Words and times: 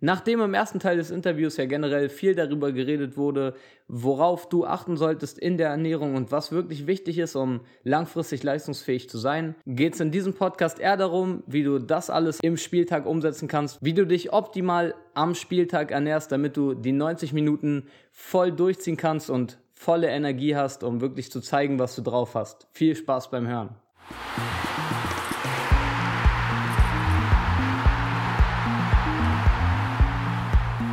Nachdem 0.00 0.40
im 0.40 0.54
ersten 0.54 0.78
Teil 0.78 0.96
des 0.96 1.10
Interviews 1.10 1.56
ja 1.56 1.66
generell 1.66 2.08
viel 2.08 2.36
darüber 2.36 2.70
geredet 2.70 3.16
wurde, 3.16 3.54
worauf 3.88 4.48
du 4.48 4.64
achten 4.64 4.96
solltest 4.96 5.40
in 5.40 5.56
der 5.58 5.70
Ernährung 5.70 6.14
und 6.14 6.30
was 6.30 6.52
wirklich 6.52 6.86
wichtig 6.86 7.18
ist, 7.18 7.34
um 7.34 7.62
langfristig 7.82 8.44
leistungsfähig 8.44 9.10
zu 9.10 9.18
sein, 9.18 9.56
geht 9.66 9.94
es 9.94 10.00
in 10.00 10.12
diesem 10.12 10.34
Podcast 10.34 10.78
eher 10.78 10.96
darum, 10.96 11.42
wie 11.48 11.64
du 11.64 11.80
das 11.80 12.10
alles 12.10 12.38
im 12.42 12.56
Spieltag 12.56 13.06
umsetzen 13.06 13.48
kannst, 13.48 13.78
wie 13.82 13.92
du 13.92 14.06
dich 14.06 14.32
optimal 14.32 14.94
am 15.14 15.34
Spieltag 15.34 15.90
ernährst, 15.90 16.30
damit 16.30 16.56
du 16.56 16.74
die 16.74 16.92
90 16.92 17.32
Minuten 17.32 17.88
voll 18.12 18.52
durchziehen 18.52 18.96
kannst 18.96 19.30
und 19.30 19.58
volle 19.74 20.08
Energie 20.08 20.54
hast, 20.54 20.84
um 20.84 21.00
wirklich 21.00 21.32
zu 21.32 21.40
zeigen, 21.40 21.80
was 21.80 21.96
du 21.96 22.02
drauf 22.02 22.36
hast. 22.36 22.68
Viel 22.70 22.94
Spaß 22.94 23.30
beim 23.30 23.48
Hören. 23.48 23.70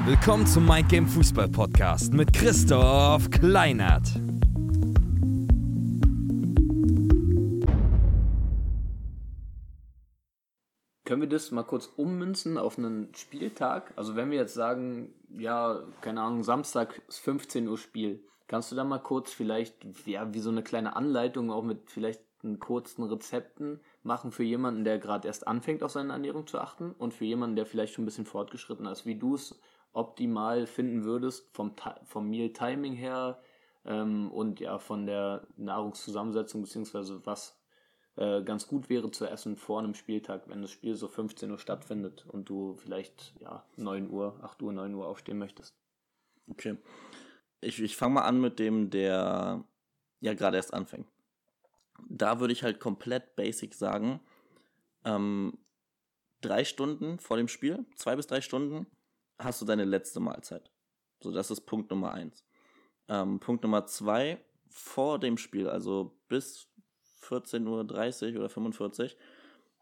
Willkommen 0.07 0.45
zum 0.45 0.67
Mind 0.67 0.87
Game 0.87 1.07
Fußball 1.07 1.49
Podcast 1.49 2.13
mit 2.13 2.31
Christoph 2.31 3.31
Kleinert. 3.31 4.07
Können 11.05 11.21
wir 11.21 11.27
das 11.27 11.49
mal 11.49 11.63
kurz 11.63 11.87
ummünzen 11.87 12.59
auf 12.59 12.77
einen 12.77 13.15
Spieltag? 13.15 13.93
Also 13.95 14.15
wenn 14.15 14.29
wir 14.29 14.37
jetzt 14.37 14.53
sagen, 14.53 15.11
ja, 15.39 15.81
keine 16.01 16.21
Ahnung, 16.21 16.43
Samstag 16.43 17.01
ist 17.07 17.17
15 17.21 17.67
Uhr 17.67 17.79
Spiel, 17.79 18.23
kannst 18.45 18.71
du 18.71 18.75
da 18.75 18.83
mal 18.83 18.99
kurz 18.99 19.33
vielleicht, 19.33 19.73
ja, 20.05 20.31
wie 20.35 20.39
so 20.39 20.51
eine 20.51 20.61
kleine 20.61 20.95
Anleitung 20.95 21.49
auch 21.49 21.63
mit 21.63 21.89
vielleicht 21.89 22.21
kurzen 22.59 23.01
Rezepten 23.03 23.79
machen 24.03 24.31
für 24.31 24.43
jemanden, 24.43 24.83
der 24.83 24.99
gerade 24.99 25.27
erst 25.27 25.47
anfängt, 25.47 25.81
auf 25.81 25.91
seine 25.91 26.13
Ernährung 26.13 26.45
zu 26.45 26.59
achten 26.59 26.91
und 26.91 27.15
für 27.15 27.25
jemanden, 27.25 27.55
der 27.55 27.65
vielleicht 27.65 27.95
schon 27.95 28.03
ein 28.03 28.05
bisschen 28.05 28.27
fortgeschritten 28.27 28.85
ist, 28.85 29.07
wie 29.07 29.15
du 29.15 29.33
es 29.33 29.59
optimal 29.95 30.67
finden 30.67 31.03
würdest, 31.03 31.49
vom, 31.53 31.73
vom 32.03 32.29
Meal-Timing 32.29 32.93
her 32.93 33.41
ähm, 33.85 34.31
und 34.31 34.59
ja 34.59 34.77
von 34.77 35.05
der 35.05 35.47
Nahrungszusammensetzung, 35.57 36.63
beziehungsweise 36.63 37.25
was 37.25 37.59
äh, 38.17 38.43
ganz 38.43 38.67
gut 38.67 38.89
wäre 38.89 39.11
zu 39.11 39.25
essen 39.25 39.55
vor 39.55 39.79
einem 39.79 39.93
Spieltag, 39.93 40.49
wenn 40.49 40.61
das 40.61 40.71
Spiel 40.71 40.95
so 40.95 41.07
15 41.07 41.51
Uhr 41.51 41.59
stattfindet 41.59 42.25
und 42.27 42.49
du 42.49 42.75
vielleicht 42.75 43.33
ja 43.39 43.65
9 43.77 44.09
Uhr, 44.09 44.39
8 44.41 44.61
Uhr, 44.61 44.73
9 44.73 44.93
Uhr 44.93 45.07
aufstehen 45.07 45.37
möchtest. 45.37 45.75
Okay. 46.49 46.77
Ich, 47.61 47.81
ich 47.81 47.95
fange 47.95 48.15
mal 48.15 48.23
an 48.23 48.39
mit 48.39 48.59
dem, 48.59 48.89
der 48.89 49.63
ja 50.19 50.33
gerade 50.33 50.57
erst 50.57 50.73
anfängt. 50.73 51.07
Da 52.07 52.39
würde 52.39 52.53
ich 52.53 52.63
halt 52.63 52.79
komplett 52.79 53.35
basic 53.35 53.73
sagen, 53.73 54.19
ähm, 55.05 55.57
drei 56.41 56.65
Stunden 56.65 57.19
vor 57.19 57.37
dem 57.37 57.47
Spiel, 57.47 57.85
zwei 57.95 58.15
bis 58.15 58.27
drei 58.27 58.41
Stunden, 58.41 58.87
hast 59.39 59.61
du 59.61 59.65
deine 59.65 59.85
letzte 59.85 60.19
Mahlzeit. 60.19 60.71
So, 61.21 61.31
das 61.31 61.51
ist 61.51 61.61
Punkt 61.61 61.89
Nummer 61.91 62.11
eins. 62.13 62.45
Ähm, 63.07 63.39
Punkt 63.39 63.63
Nummer 63.63 63.85
zwei, 63.85 64.43
vor 64.69 65.19
dem 65.19 65.37
Spiel, 65.37 65.69
also 65.69 66.17
bis 66.27 66.67
14.30 67.21 68.33
Uhr 68.33 68.39
oder 68.39 68.49
45 68.49 69.17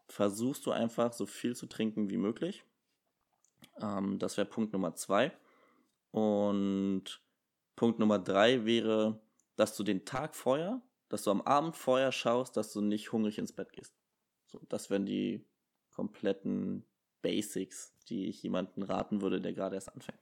versuchst 0.08 0.66
du 0.66 0.70
einfach 0.70 1.12
so 1.12 1.26
viel 1.26 1.56
zu 1.56 1.66
trinken 1.66 2.10
wie 2.10 2.16
möglich. 2.16 2.64
Ähm, 3.80 4.18
das 4.18 4.36
wäre 4.36 4.46
Punkt 4.46 4.72
Nummer 4.72 4.94
zwei. 4.94 5.32
Und 6.10 7.22
Punkt 7.76 7.98
Nummer 7.98 8.18
drei 8.18 8.64
wäre, 8.64 9.20
dass 9.56 9.76
du 9.76 9.82
den 9.82 10.04
Tag 10.04 10.34
vorher, 10.34 10.82
dass 11.08 11.22
du 11.22 11.30
am 11.30 11.42
Abend 11.42 11.76
vorher 11.76 12.12
schaust, 12.12 12.56
dass 12.56 12.72
du 12.72 12.80
nicht 12.80 13.12
hungrig 13.12 13.38
ins 13.38 13.52
Bett 13.52 13.72
gehst. 13.72 13.94
So, 14.46 14.60
das 14.68 14.90
wären 14.90 15.06
die 15.06 15.44
kompletten 15.90 16.84
Basics, 17.24 17.94
die 18.08 18.26
ich 18.26 18.42
jemandem 18.42 18.82
raten 18.82 19.22
würde, 19.22 19.40
der 19.40 19.54
gerade 19.54 19.74
erst 19.74 19.92
anfängt. 19.92 20.20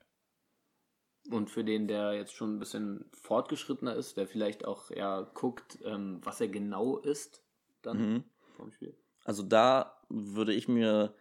Und 1.29 1.49
für 1.49 1.63
den, 1.63 1.87
der 1.87 2.13
jetzt 2.13 2.33
schon 2.33 2.55
ein 2.55 2.59
bisschen 2.59 3.05
fortgeschrittener 3.11 3.95
ist, 3.95 4.17
der 4.17 4.27
vielleicht 4.27 4.65
auch 4.65 4.89
ja 4.89 5.21
guckt, 5.33 5.79
ähm, 5.83 6.19
was 6.23 6.41
er 6.41 6.47
genau 6.47 6.97
ist, 6.97 7.43
dann 7.81 7.97
mhm. 7.97 8.23
vom 8.55 8.71
Spiel. 8.71 8.95
Also 9.25 9.43
da 9.43 10.01
würde 10.09 10.53
ich 10.53 10.67
mir 10.67 11.13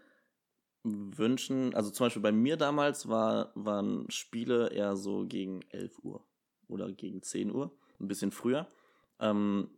wünschen, 0.84 1.75
also 1.75 1.91
zum 1.91 2.06
Beispiel 2.06 2.23
bei 2.23 2.33
mir 2.33 2.56
damals 2.56 3.09
war, 3.09 3.53
waren 3.55 4.11
Spiele 4.11 4.71
eher 4.71 4.97
so 4.97 5.27
gegen 5.27 5.62
11 5.71 5.99
Uhr 6.03 6.25
oder 6.69 6.91
gegen 6.91 7.23
10 7.23 7.53
Uhr, 7.53 7.77
ein 8.01 8.09
bisschen 8.09 8.33
früher. 8.33 8.67
Ähm, 9.21 9.71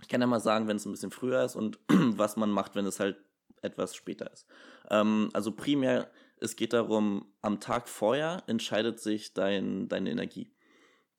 ich 0.00 0.08
kann 0.08 0.20
ja 0.20 0.26
mal 0.26 0.40
sagen, 0.40 0.68
wenn 0.68 0.76
es 0.76 0.86
ein 0.86 0.92
bisschen 0.92 1.10
früher 1.10 1.42
ist 1.44 1.56
und 1.56 1.78
was 1.88 2.36
man 2.36 2.50
macht, 2.50 2.74
wenn 2.74 2.86
es 2.86 3.00
halt 3.00 3.18
etwas 3.62 3.94
später 3.94 4.30
ist. 4.32 4.46
Ähm, 4.90 5.30
also 5.32 5.52
primär, 5.52 6.10
es 6.38 6.56
geht 6.56 6.72
darum, 6.72 7.26
am 7.42 7.60
Tag 7.60 7.88
vorher 7.88 8.42
entscheidet 8.46 9.00
sich 9.00 9.32
dein, 9.32 9.88
deine 9.88 10.10
Energie. 10.10 10.50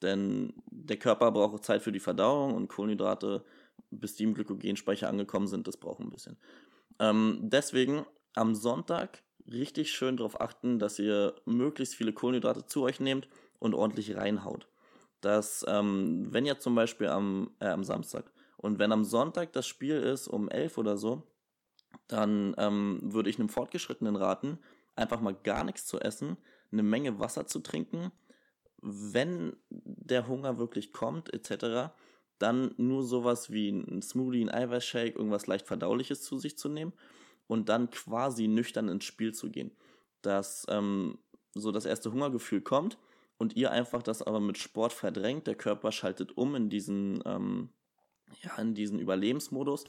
Denn 0.02 0.54
der 0.70 0.98
Körper 0.98 1.32
braucht 1.32 1.66
Zeit 1.66 1.82
für 1.82 1.92
die 1.92 2.00
Verdauung 2.00 2.54
und 2.54 2.68
Kohlenhydrate, 2.68 3.44
bis 3.90 4.16
die 4.16 4.24
im 4.24 4.34
Glykogenspeicher 4.34 5.10
angekommen 5.10 5.48
sind, 5.48 5.68
das 5.68 5.78
braucht 5.78 6.00
ein 6.00 6.10
bisschen. 6.10 6.38
Ähm, 7.00 7.40
deswegen 7.42 8.06
am 8.36 8.54
Sonntag 8.54 9.24
richtig 9.52 9.92
schön 9.92 10.18
darauf 10.18 10.40
achten, 10.40 10.78
dass 10.78 11.00
ihr 11.00 11.36
möglichst 11.46 11.96
viele 11.96 12.14
Kohlenhydrate 12.14 12.66
zu 12.66 12.84
euch 12.84 13.00
nehmt 13.00 13.28
und 13.60 13.74
ordentlich 13.74 14.16
reinhaut. 14.16 14.68
Dass, 15.22 15.66
ähm, 15.68 16.28
wenn 16.32 16.46
ihr 16.46 16.60
zum 16.60 16.76
Beispiel 16.76 17.08
am, 17.08 17.52
äh, 17.60 17.68
am 17.68 17.84
Samstag 17.84 18.32
und 18.58 18.78
wenn 18.78 18.92
am 18.92 19.04
Sonntag 19.04 19.54
das 19.54 19.66
Spiel 19.66 19.96
ist 19.96 20.28
um 20.28 20.50
11 20.50 20.78
oder 20.78 20.98
so, 20.98 21.24
dann 22.08 22.56
ähm, 22.58 23.00
würde 23.02 23.30
ich 23.30 23.40
einem 23.40 23.50
Fortgeschrittenen 23.50 24.16
raten, 24.16 24.60
einfach 24.96 25.22
mal 25.22 25.36
gar 25.36 25.64
nichts 25.64 25.86
zu 25.86 26.00
essen, 26.00 26.38
eine 26.72 26.84
Menge 26.84 27.20
Wasser 27.20 27.48
zu 27.48 27.60
trinken, 27.60 28.12
wenn 28.82 29.56
der 29.70 30.28
Hunger 30.28 30.58
wirklich 30.58 30.92
kommt, 30.94 31.34
etc., 31.34 31.92
dann 32.40 32.76
nur 32.78 33.04
sowas 33.04 33.52
wie 33.52 33.70
ein 33.70 34.02
Smoothie, 34.02 34.44
ein 34.44 34.52
Eiweißshake, 34.52 35.18
irgendwas 35.18 35.48
leicht 35.48 35.66
verdauliches 35.66 36.22
zu 36.22 36.38
sich 36.38 36.58
zu 36.58 36.70
nehmen 36.70 36.94
und 37.48 37.70
dann 37.70 37.90
quasi 37.90 38.48
nüchtern 38.48 38.90
ins 38.90 39.06
Spiel 39.06 39.34
zu 39.34 39.50
gehen. 39.50 39.72
Dass 40.22 40.66
ähm, 40.70 41.18
so 41.56 41.72
das 41.72 41.86
erste 41.86 42.12
Hungergefühl 42.12 42.62
kommt 42.62 43.00
und 43.38 43.56
ihr 43.56 43.72
einfach 43.72 44.04
das 44.04 44.22
aber 44.22 44.40
mit 44.40 44.58
Sport 44.58 44.94
verdrängt. 44.94 45.48
Der 45.48 45.56
Körper 45.56 45.92
schaltet 45.92 46.38
um 46.38 46.56
in 46.56 46.70
diesen, 46.70 47.24
ähm, 47.26 47.70
ja, 48.44 48.56
in 48.58 48.76
diesen 48.76 49.00
Überlebensmodus 49.00 49.86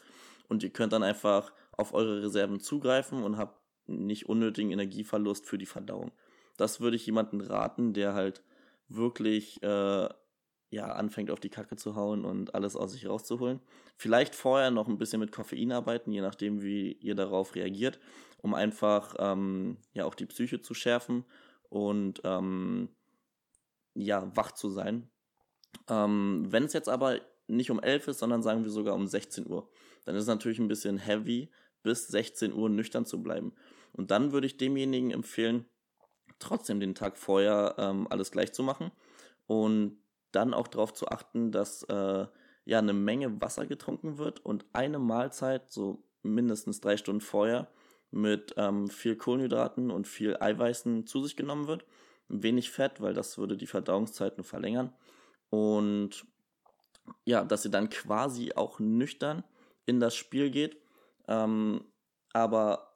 und 0.49 0.63
ihr 0.63 0.71
könnt 0.71 0.93
dann 0.93 1.03
einfach 1.03 1.53
auf 1.79 1.95
eure 1.95 2.23
Reserven 2.23 2.61
zugreifen 2.61 3.23
und 3.23 3.39
habt 3.39 3.59
nicht 3.87 4.29
unnötigen 4.29 4.71
Energieverlust 4.71 5.47
für 5.47 5.57
die 5.57 5.67
Verdauung. 5.67 6.13
Das 6.59 6.81
würde 6.81 6.97
ich 6.97 7.07
jemanden 7.07 7.41
raten, 7.41 7.95
der 7.95 8.15
halt 8.15 8.43
wirklich 8.89 9.63
äh, 9.63 10.09
ja, 10.71 10.87
anfängt 10.93 11.31
auf 11.31 11.41
die 11.41 11.49
Kacke 11.49 11.77
zu 11.77 11.95
hauen 11.95 12.25
und 12.25 12.55
alles 12.55 12.77
aus 12.77 12.93
sich 12.93 13.09
rauszuholen. 13.09 13.61
Vielleicht 13.97 14.35
vorher 14.35 14.71
noch 14.71 14.89
ein 14.89 14.99
bisschen 14.99 15.21
mit 15.21 15.33
Koffein 15.33 15.73
arbeiten, 15.73 16.13
je 16.13 16.21
nachdem, 16.21 16.63
wie 16.63 16.93
ihr 16.93 17.15
darauf 17.15 17.55
reagiert, 17.55 17.99
um 18.43 18.55
einfach 18.55 19.15
ähm, 19.19 19.79
ja 19.93 20.05
auch 20.05 20.15
die 20.15 20.27
Psyche 20.27 20.61
zu 20.61 20.75
schärfen 20.75 21.25
und 21.71 22.21
ähm, 22.25 22.91
ja, 23.95 24.31
wach 24.37 24.53
zu 24.53 24.69
sein. 24.69 25.09
Ähm, 25.89 26.47
Wenn 26.49 26.65
es 26.65 26.73
jetzt 26.73 26.89
aber 26.89 27.21
nicht 27.47 27.71
um 27.71 27.81
11 27.81 28.09
ist, 28.09 28.19
sondern 28.19 28.43
sagen 28.43 28.65
wir 28.65 28.71
sogar 28.71 28.95
um 28.95 29.07
16 29.07 29.47
Uhr, 29.47 29.71
dann 30.05 30.17
ist 30.17 30.23
es 30.23 30.29
natürlich 30.29 30.59
ein 30.59 30.69
bisschen 30.69 30.99
heavy, 30.99 31.51
bis 31.89 32.07
16 32.09 32.53
Uhr 32.53 32.69
nüchtern 32.69 33.07
zu 33.07 33.23
bleiben. 33.23 33.55
Und 33.93 34.11
dann 34.11 34.31
würde 34.31 34.47
ich 34.47 34.59
demjenigen 34.59 35.11
empfehlen, 35.11 35.65
trotzdem 36.39 36.81
den 36.81 36.95
Tag 36.95 37.17
vorher 37.17 37.77
ähm, 37.79 38.07
alles 38.11 38.31
gleich 38.31 38.53
zu 38.53 38.63
machen 38.63 38.93
und 39.47 39.97
dann 40.33 40.53
auch 40.53 40.69
darauf 40.69 40.93
zu 40.93 41.09
achten, 41.09 41.51
dass 41.51 41.83
äh, 41.85 42.27
ja 42.67 42.79
eine 42.79 42.93
Menge 42.93 43.41
Wasser 43.41 43.65
getrunken 43.65 44.19
wird 44.19 44.45
und 44.45 44.67
eine 44.75 44.99
Mahlzeit 44.99 45.71
so 45.71 46.05
mindestens 46.23 46.83
drei 46.83 46.99
Stunden 46.99 47.23
vorher 47.23 47.69
mit 48.11 48.53
ähm, 48.59 48.89
viel 48.89 49.17
Kohlenhydraten 49.17 49.91
und 49.91 50.07
viel 50.07 50.37
Eiweißen 50.39 51.07
zu 51.07 51.23
sich 51.23 51.37
genommen 51.37 51.69
wird. 51.69 51.87
Wenig 52.29 52.71
Fett, 52.71 53.01
weil 53.01 53.15
das 53.15 53.39
würde 53.39 53.57
die 53.57 53.67
Verdauungszeiten 53.67 54.45
verlängern. 54.45 54.93
Und 55.49 56.27
ja, 57.25 57.45
dass 57.45 57.65
ihr 57.65 57.71
dann 57.71 57.89
quasi 57.89 58.53
auch 58.53 58.79
nüchtern 58.79 59.43
in 59.87 60.01
das 60.01 60.15
Spiel 60.15 60.51
geht, 60.51 60.77
ähm, 61.29 61.85
aber 62.33 62.89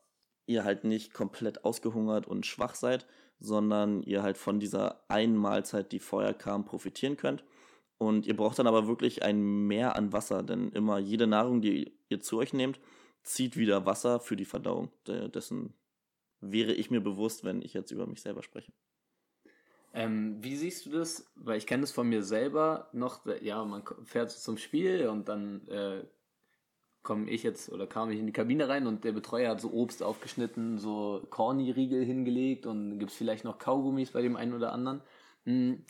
ihr 0.47 0.65
halt 0.65 0.85
nicht 0.85 1.15
komplett 1.15 1.65
ausgehungert 1.65 2.27
und 2.27 2.47
schwach 2.47 2.75
seid, 2.75 3.07
sondern 3.39 4.03
ihr 4.03 4.23
halt 4.23 4.39
von 4.39 4.61
dieser 4.61 5.09
einen 5.09 5.37
Mahlzeit, 5.37 5.93
die 5.93 5.99
vorher 5.99 6.35
kam, 6.35 6.65
profitieren 6.65 7.17
könnt. 7.17 7.45
Und 7.99 8.27
ihr 8.27 8.37
braucht 8.37 8.59
dann 8.59 8.67
aber 8.67 8.89
wirklich 8.89 9.23
ein 9.23 9.67
Mehr 9.67 9.95
an 9.95 10.13
Wasser, 10.13 10.43
denn 10.43 10.71
immer 10.73 10.99
jede 10.99 11.27
Nahrung, 11.29 11.61
die 11.61 11.97
ihr 12.09 12.21
zu 12.21 12.39
euch 12.39 12.53
nehmt, 12.53 12.81
zieht 13.23 13.57
wieder 13.57 13.87
Wasser 13.87 14.19
für 14.19 14.37
die 14.37 14.45
Verdauung. 14.45 14.91
Dessen 15.07 15.75
wäre 16.41 16.73
ich 16.73 16.91
mir 16.91 17.01
bewusst, 17.01 17.45
wenn 17.45 17.63
ich 17.63 17.75
jetzt 17.75 17.93
über 17.93 18.07
mich 18.07 18.21
selber 18.21 18.43
spreche. 18.43 18.73
Ähm, 19.95 20.43
wie 20.43 20.57
siehst 20.57 20.87
du 20.87 20.91
das? 20.91 21.31
Weil 21.37 21.59
ich 21.59 21.67
kenne 21.67 21.83
das 21.83 21.93
von 21.93 22.09
mir 22.09 22.23
selber 22.23 22.89
noch, 22.93 23.25
ja, 23.41 23.65
man 23.65 23.85
fährt 24.05 24.31
zum 24.31 24.57
Spiel 24.57 25.07
und 25.07 25.29
dann 25.29 25.69
äh, 25.69 26.05
komme 27.03 27.29
ich 27.29 27.43
jetzt 27.43 27.71
oder 27.71 27.87
kam 27.87 28.11
ich 28.11 28.19
in 28.19 28.27
die 28.27 28.33
Kabine 28.33 28.69
rein 28.69 28.87
und 28.87 29.05
der 29.05 29.13
Betreuer 29.13 29.51
hat 29.51 29.61
so 29.61 29.73
Obst 29.73 30.03
aufgeschnitten, 30.03 30.79
so 30.79 31.27
Corny-Riegel 31.31 32.05
hingelegt 32.05 32.67
und 32.67 32.99
gibt 32.99 33.11
es 33.11 33.17
vielleicht 33.17 33.45
noch 33.45 33.59
Kaugummis 33.59 34.13
bei 34.13 34.23
dem 34.23 34.37
einen 34.37 34.55
oder 34.55 34.73
anderen. 34.73 35.01
Hm, 35.45 35.85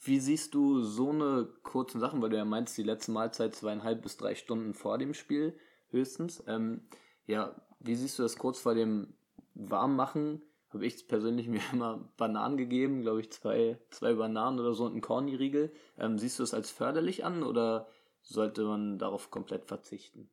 wie 0.00 0.20
siehst 0.20 0.54
du 0.54 0.82
so 0.82 1.10
eine 1.10 1.48
kurzen 1.62 2.00
Sachen, 2.00 2.20
weil 2.22 2.30
du 2.30 2.36
ja 2.36 2.44
meinst, 2.44 2.76
die 2.78 2.82
letzte 2.82 3.10
Mahlzeit 3.10 3.54
zweieinhalb 3.54 4.02
bis 4.02 4.16
drei 4.16 4.34
Stunden 4.34 4.74
vor 4.74 4.98
dem 4.98 5.14
Spiel 5.14 5.58
höchstens. 5.90 6.42
Ähm, 6.46 6.82
ja, 7.26 7.54
wie 7.80 7.94
siehst 7.94 8.18
du 8.18 8.22
das 8.22 8.36
kurz 8.36 8.60
vor 8.60 8.74
dem 8.74 9.14
Warmmachen? 9.54 10.42
Habe 10.70 10.86
ich 10.86 11.08
persönlich 11.08 11.48
mir 11.48 11.60
immer 11.72 12.08
Bananen 12.16 12.56
gegeben, 12.56 13.02
glaube 13.02 13.20
ich, 13.20 13.30
zwei, 13.32 13.78
zwei 13.90 14.14
Bananen 14.14 14.60
oder 14.60 14.74
so 14.74 14.84
und 14.84 14.92
einen 14.92 15.00
Corny-Riegel. 15.00 15.72
Ähm, 15.98 16.18
siehst 16.18 16.38
du 16.38 16.42
es 16.42 16.54
als 16.54 16.70
förderlich 16.70 17.24
an 17.24 17.42
oder 17.42 17.88
sollte 18.22 18.64
man 18.64 18.98
darauf 18.98 19.30
komplett 19.30 19.66
verzichten? 19.66 20.30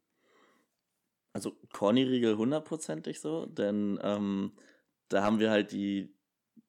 Also 1.33 1.55
Corny-Riegel 1.71 2.37
hundertprozentig 2.37 3.21
so, 3.21 3.45
denn 3.45 3.99
ähm, 4.03 4.51
da 5.07 5.23
haben 5.23 5.39
wir 5.39 5.49
halt 5.49 5.71
die, 5.71 6.13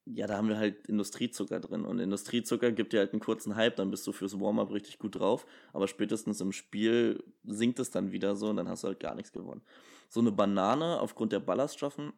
ja, 0.05 0.27
da 0.27 0.37
haben 0.37 0.49
wir 0.49 0.57
halt 0.57 0.87
Industriezucker 0.87 1.61
drin. 1.61 1.85
Und 1.85 1.99
Industriezucker 1.99 2.73
gibt 2.73 2.93
dir 2.93 3.01
halt 3.01 3.13
einen 3.13 3.21
kurzen 3.21 3.57
Hype, 3.57 3.77
dann 3.77 3.91
bist 3.91 4.07
du 4.07 4.13
fürs 4.13 4.39
Warm-up 4.39 4.71
richtig 4.73 4.99
gut 4.99 5.17
drauf. 5.17 5.47
Aber 5.73 5.89
spätestens 5.89 6.41
im 6.41 6.53
Spiel 6.53 7.25
sinkt 7.45 7.79
es 7.81 7.91
dann 7.91 8.13
wieder 8.13 8.37
so 8.37 8.49
und 8.49 8.57
dann 8.57 8.69
hast 8.69 8.85
du 8.85 8.89
halt 8.89 9.01
gar 9.01 9.15
nichts 9.15 9.33
gewonnen. 9.33 9.63
So 10.09 10.21
eine 10.21 10.33
Banane 10.33 11.01
aufgrund 11.01 11.33
der 11.33 11.41
Ballaststoffen, 11.41 12.13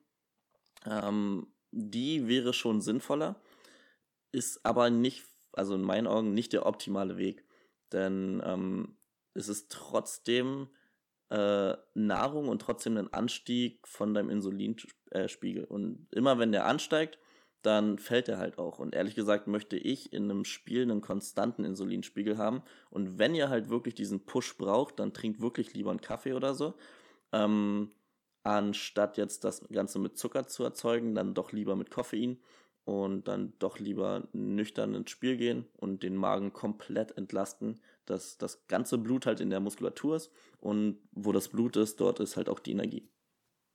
ähm, 0.87 1.47
die 1.70 2.29
wäre 2.29 2.52
schon 2.52 2.81
sinnvoller, 2.81 3.40
ist 4.32 4.64
aber 4.64 4.90
nicht, 4.90 5.25
also 5.52 5.75
in 5.75 5.82
meinen 5.82 6.06
Augen, 6.06 6.35
nicht 6.35 6.52
der 6.52 6.67
optimale 6.67 7.17
Weg. 7.17 7.44
Denn 7.93 8.43
ähm, 8.44 8.97
es 9.35 9.49
ist 9.49 9.70
trotzdem 9.70 10.69
äh, 11.31 11.75
Nahrung 11.94 12.49
und 12.49 12.61
trotzdem 12.61 12.97
ein 12.97 13.12
Anstieg 13.12 13.87
von 13.87 14.15
deinem 14.15 14.31
Insulinspiegel. 14.31 15.65
Und 15.65 16.06
immer 16.12 16.38
wenn 16.38 16.53
der 16.53 16.67
ansteigt, 16.67 17.19
dann 17.62 17.99
fällt 17.99 18.29
er 18.29 18.38
halt 18.38 18.59
auch. 18.59 18.79
Und 18.79 18.94
ehrlich 18.94 19.15
gesagt 19.15 19.47
möchte 19.47 19.76
ich 19.76 20.12
in 20.12 20.25
einem 20.25 20.44
Spiel 20.44 20.82
einen 20.82 21.00
konstanten 21.00 21.65
Insulinspiegel 21.65 22.37
haben. 22.37 22.62
Und 22.91 23.19
wenn 23.19 23.35
ihr 23.35 23.49
halt 23.49 23.71
wirklich 23.71 23.94
diesen 23.94 24.26
Push 24.26 24.59
braucht, 24.59 24.99
dann 24.99 25.15
trinkt 25.15 25.41
wirklich 25.41 25.73
lieber 25.75 25.91
einen 25.91 26.03
Kaffee 26.03 26.35
oder 26.35 26.55
so. 26.55 26.75
Ähm, 27.32 27.91
anstatt 28.43 29.17
jetzt 29.17 29.44
das 29.44 29.67
Ganze 29.71 29.99
mit 29.99 30.19
Zucker 30.19 30.47
zu 30.47 30.62
erzeugen, 30.62 31.15
dann 31.15 31.32
doch 31.32 31.53
lieber 31.53 31.75
mit 31.75 31.91
Koffein 31.91 32.38
und 32.85 33.29
dann 33.29 33.55
doch 33.59 33.79
lieber 33.79 34.29
nüchtern 34.32 34.94
ins 34.94 35.11
Spiel 35.11 35.38
gehen 35.38 35.67
und 35.79 36.03
den 36.03 36.17
Magen 36.17 36.53
komplett 36.53 37.17
entlasten, 37.17 37.81
dass 38.06 38.39
das 38.39 38.67
ganze 38.67 38.99
Blut 38.99 39.27
halt 39.27 39.41
in 39.41 39.51
der 39.51 39.61
Muskulatur 39.61 40.17
ist 40.17 40.31
und 40.61 40.99
wo 41.12 41.33
das 41.33 41.49
Blut 41.49 41.77
ist, 41.77 42.01
dort 42.01 42.21
ist 42.21 42.37
halt 42.37 42.49
auch 42.49 42.61
die 42.61 42.73
Energie. 42.73 43.09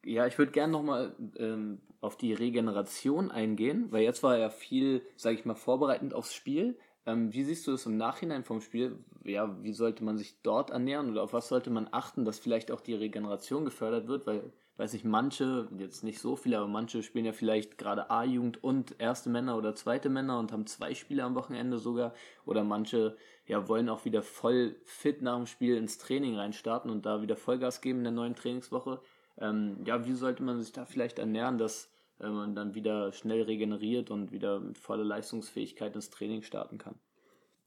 Ja, 0.05 0.25
ich 0.27 0.37
würde 0.37 0.51
gerne 0.51 0.71
nochmal 0.71 1.15
ähm, 1.37 1.81
auf 1.99 2.17
die 2.17 2.33
Regeneration 2.33 3.31
eingehen, 3.31 3.91
weil 3.91 4.03
jetzt 4.03 4.23
war 4.23 4.37
ja 4.37 4.49
viel, 4.49 5.01
sage 5.17 5.35
ich 5.35 5.45
mal, 5.45 5.55
vorbereitend 5.55 6.13
aufs 6.13 6.33
Spiel. 6.33 6.77
Ähm, 7.05 7.33
wie 7.33 7.43
siehst 7.43 7.67
du 7.67 7.73
es 7.73 7.85
im 7.85 7.97
Nachhinein 7.97 8.43
vom 8.43 8.61
Spiel? 8.61 8.97
Ja, 9.25 9.61
wie 9.61 9.73
sollte 9.73 10.03
man 10.03 10.17
sich 10.17 10.41
dort 10.41 10.69
ernähren 10.69 11.09
oder 11.11 11.23
auf 11.23 11.33
was 11.33 11.49
sollte 11.49 11.69
man 11.69 11.89
achten, 11.91 12.23
dass 12.23 12.39
vielleicht 12.39 12.71
auch 12.71 12.81
die 12.81 12.93
Regeneration 12.93 13.65
gefördert 13.65 14.07
wird? 14.07 14.25
Weil 14.25 14.53
weiß 14.79 14.93
ich, 14.93 15.03
manche, 15.03 15.67
jetzt 15.77 16.05
nicht 16.05 16.19
so 16.19 16.37
viele, 16.37 16.57
aber 16.57 16.67
manche 16.67 17.03
spielen 17.03 17.25
ja 17.25 17.33
vielleicht 17.33 17.77
gerade 17.77 18.09
A-Jugend 18.09 18.63
und 18.63 18.95
erste 18.97 19.29
Männer 19.29 19.57
oder 19.57 19.75
zweite 19.75 20.07
Männer 20.07 20.39
und 20.39 20.53
haben 20.53 20.65
zwei 20.67 20.95
Spiele 20.95 21.25
am 21.25 21.35
Wochenende 21.35 21.77
sogar. 21.77 22.13
Oder 22.45 22.63
manche 22.63 23.17
ja 23.45 23.67
wollen 23.67 23.89
auch 23.89 24.05
wieder 24.05 24.21
voll 24.21 24.77
fit 24.85 25.21
nach 25.21 25.35
dem 25.35 25.47
Spiel 25.47 25.75
ins 25.75 25.97
Training 25.97 26.37
reinstarten 26.37 26.89
und 26.89 27.05
da 27.05 27.21
wieder 27.21 27.35
Vollgas 27.35 27.81
geben 27.81 27.99
in 27.99 28.03
der 28.05 28.13
neuen 28.13 28.35
Trainingswoche. 28.35 29.01
Ähm, 29.37 29.83
ja, 29.85 30.05
wie 30.05 30.13
sollte 30.13 30.43
man 30.43 30.61
sich 30.61 30.71
da 30.71 30.85
vielleicht 30.85 31.19
ernähren, 31.19 31.57
dass 31.57 31.91
äh, 32.21 32.29
man 32.29 32.55
dann 32.55 32.73
wieder 32.73 33.11
schnell 33.11 33.41
regeneriert 33.41 34.09
und 34.09 34.31
wieder 34.31 34.61
mit 34.61 34.77
voller 34.77 35.03
Leistungsfähigkeit 35.03 35.93
ins 35.93 36.09
Training 36.09 36.41
starten 36.41 36.77
kann? 36.77 36.95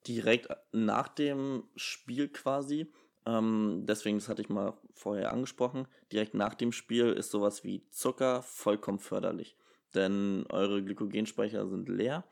Direkt 0.08 0.48
nach 0.72 1.08
dem 1.08 1.64
Spiel 1.76 2.28
quasi 2.28 2.90
ähm, 3.26 3.84
deswegen, 3.86 4.18
das 4.18 4.28
hatte 4.28 4.42
ich 4.42 4.48
mal 4.48 4.74
vorher 4.94 5.32
angesprochen, 5.32 5.86
direkt 6.10 6.34
nach 6.34 6.54
dem 6.54 6.72
Spiel 6.72 7.12
ist 7.12 7.30
sowas 7.30 7.64
wie 7.64 7.88
Zucker 7.90 8.42
vollkommen 8.42 8.98
förderlich. 8.98 9.56
Denn 9.94 10.44
eure 10.48 10.82
Glykogenspeicher 10.82 11.66
sind 11.66 11.88
leer, 11.88 12.24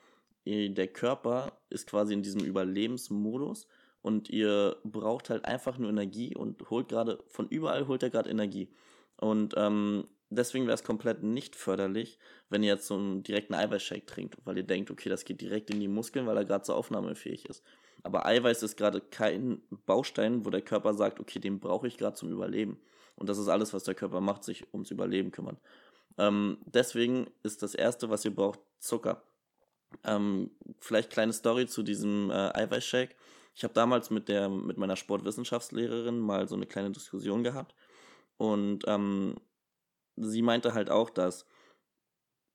der 0.46 0.88
Körper 0.88 1.52
ist 1.68 1.86
quasi 1.86 2.14
in 2.14 2.22
diesem 2.22 2.42
Überlebensmodus 2.42 3.66
und 4.02 4.30
ihr 4.30 4.76
braucht 4.84 5.30
halt 5.30 5.44
einfach 5.44 5.78
nur 5.78 5.90
Energie 5.90 6.34
und 6.34 6.70
holt 6.70 6.88
gerade, 6.88 7.22
von 7.28 7.48
überall 7.48 7.86
holt 7.86 8.02
er 8.02 8.10
gerade 8.10 8.30
Energie. 8.30 8.70
Und 9.18 9.54
ähm, 9.58 10.08
deswegen 10.30 10.66
wäre 10.66 10.74
es 10.74 10.82
komplett 10.84 11.22
nicht 11.22 11.54
förderlich, 11.54 12.18
wenn 12.48 12.62
ihr 12.62 12.72
jetzt 12.72 12.86
so 12.86 12.94
einen 12.94 13.22
direkten 13.22 13.54
Eiweißshake 13.54 14.06
trinkt, 14.06 14.38
weil 14.44 14.56
ihr 14.56 14.62
denkt, 14.62 14.90
okay, 14.90 15.10
das 15.10 15.26
geht 15.26 15.42
direkt 15.42 15.70
in 15.70 15.80
die 15.80 15.88
Muskeln, 15.88 16.26
weil 16.26 16.38
er 16.38 16.46
gerade 16.46 16.64
so 16.64 16.72
aufnahmefähig 16.72 17.46
ist. 17.46 17.62
Aber 18.02 18.26
Eiweiß 18.26 18.62
ist 18.62 18.76
gerade 18.76 19.00
kein 19.00 19.62
Baustein, 19.86 20.44
wo 20.44 20.50
der 20.50 20.62
Körper 20.62 20.94
sagt, 20.94 21.20
okay, 21.20 21.38
den 21.38 21.60
brauche 21.60 21.86
ich 21.86 21.98
gerade 21.98 22.16
zum 22.16 22.30
Überleben. 22.30 22.80
Und 23.16 23.28
das 23.28 23.38
ist 23.38 23.48
alles, 23.48 23.74
was 23.74 23.84
der 23.84 23.94
Körper 23.94 24.20
macht, 24.20 24.44
sich 24.44 24.72
ums 24.72 24.90
Überleben 24.90 25.30
kümmern. 25.30 25.58
Ähm, 26.18 26.58
deswegen 26.64 27.30
ist 27.42 27.62
das 27.62 27.74
Erste, 27.74 28.10
was 28.10 28.24
ihr 28.24 28.34
braucht, 28.34 28.60
Zucker. 28.78 29.22
Ähm, 30.04 30.50
vielleicht 30.78 31.10
kleine 31.10 31.32
Story 31.32 31.66
zu 31.66 31.82
diesem 31.82 32.30
äh, 32.30 32.50
Eiweißshake. 32.54 33.14
Ich 33.54 33.64
habe 33.64 33.74
damals 33.74 34.10
mit, 34.10 34.28
der, 34.28 34.48
mit 34.48 34.78
meiner 34.78 34.96
Sportwissenschaftslehrerin 34.96 36.18
mal 36.18 36.48
so 36.48 36.54
eine 36.54 36.66
kleine 36.66 36.92
Diskussion 36.92 37.42
gehabt. 37.42 37.74
Und 38.36 38.84
ähm, 38.86 39.36
sie 40.16 40.42
meinte 40.42 40.72
halt 40.72 40.90
auch, 40.90 41.10
dass 41.10 41.46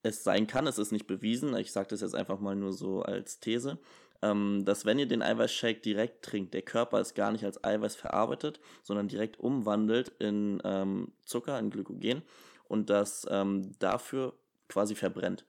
es 0.02 0.24
sein 0.24 0.48
kann, 0.48 0.68
es 0.68 0.78
ist 0.78 0.92
nicht 0.92 1.08
bewiesen, 1.08 1.56
ich 1.58 1.72
sage 1.72 1.90
das 1.90 2.02
jetzt 2.02 2.16
einfach 2.16 2.40
mal 2.40 2.56
nur 2.56 2.74
so 2.74 3.02
als 3.02 3.40
These, 3.40 3.80
dass 4.66 4.86
wenn 4.86 5.00
ihr 5.00 5.08
den 5.08 5.22
Eiweißshake 5.22 5.82
direkt 5.82 6.24
trinkt, 6.24 6.54
der 6.54 6.62
Körper 6.62 7.00
es 7.00 7.14
gar 7.14 7.32
nicht 7.32 7.44
als 7.44 7.64
Eiweiß 7.64 7.96
verarbeitet, 7.96 8.60
sondern 8.84 9.08
direkt 9.08 9.40
umwandelt 9.40 10.10
in 10.20 10.62
ähm, 10.64 11.12
Zucker, 11.26 11.60
in 11.60 11.70
Glykogen 11.70 12.24
und 12.68 12.90
das 12.90 13.28
ähm, 13.30 13.78
dafür 13.80 14.34
quasi 14.68 14.96
verbrennt. 14.96 15.46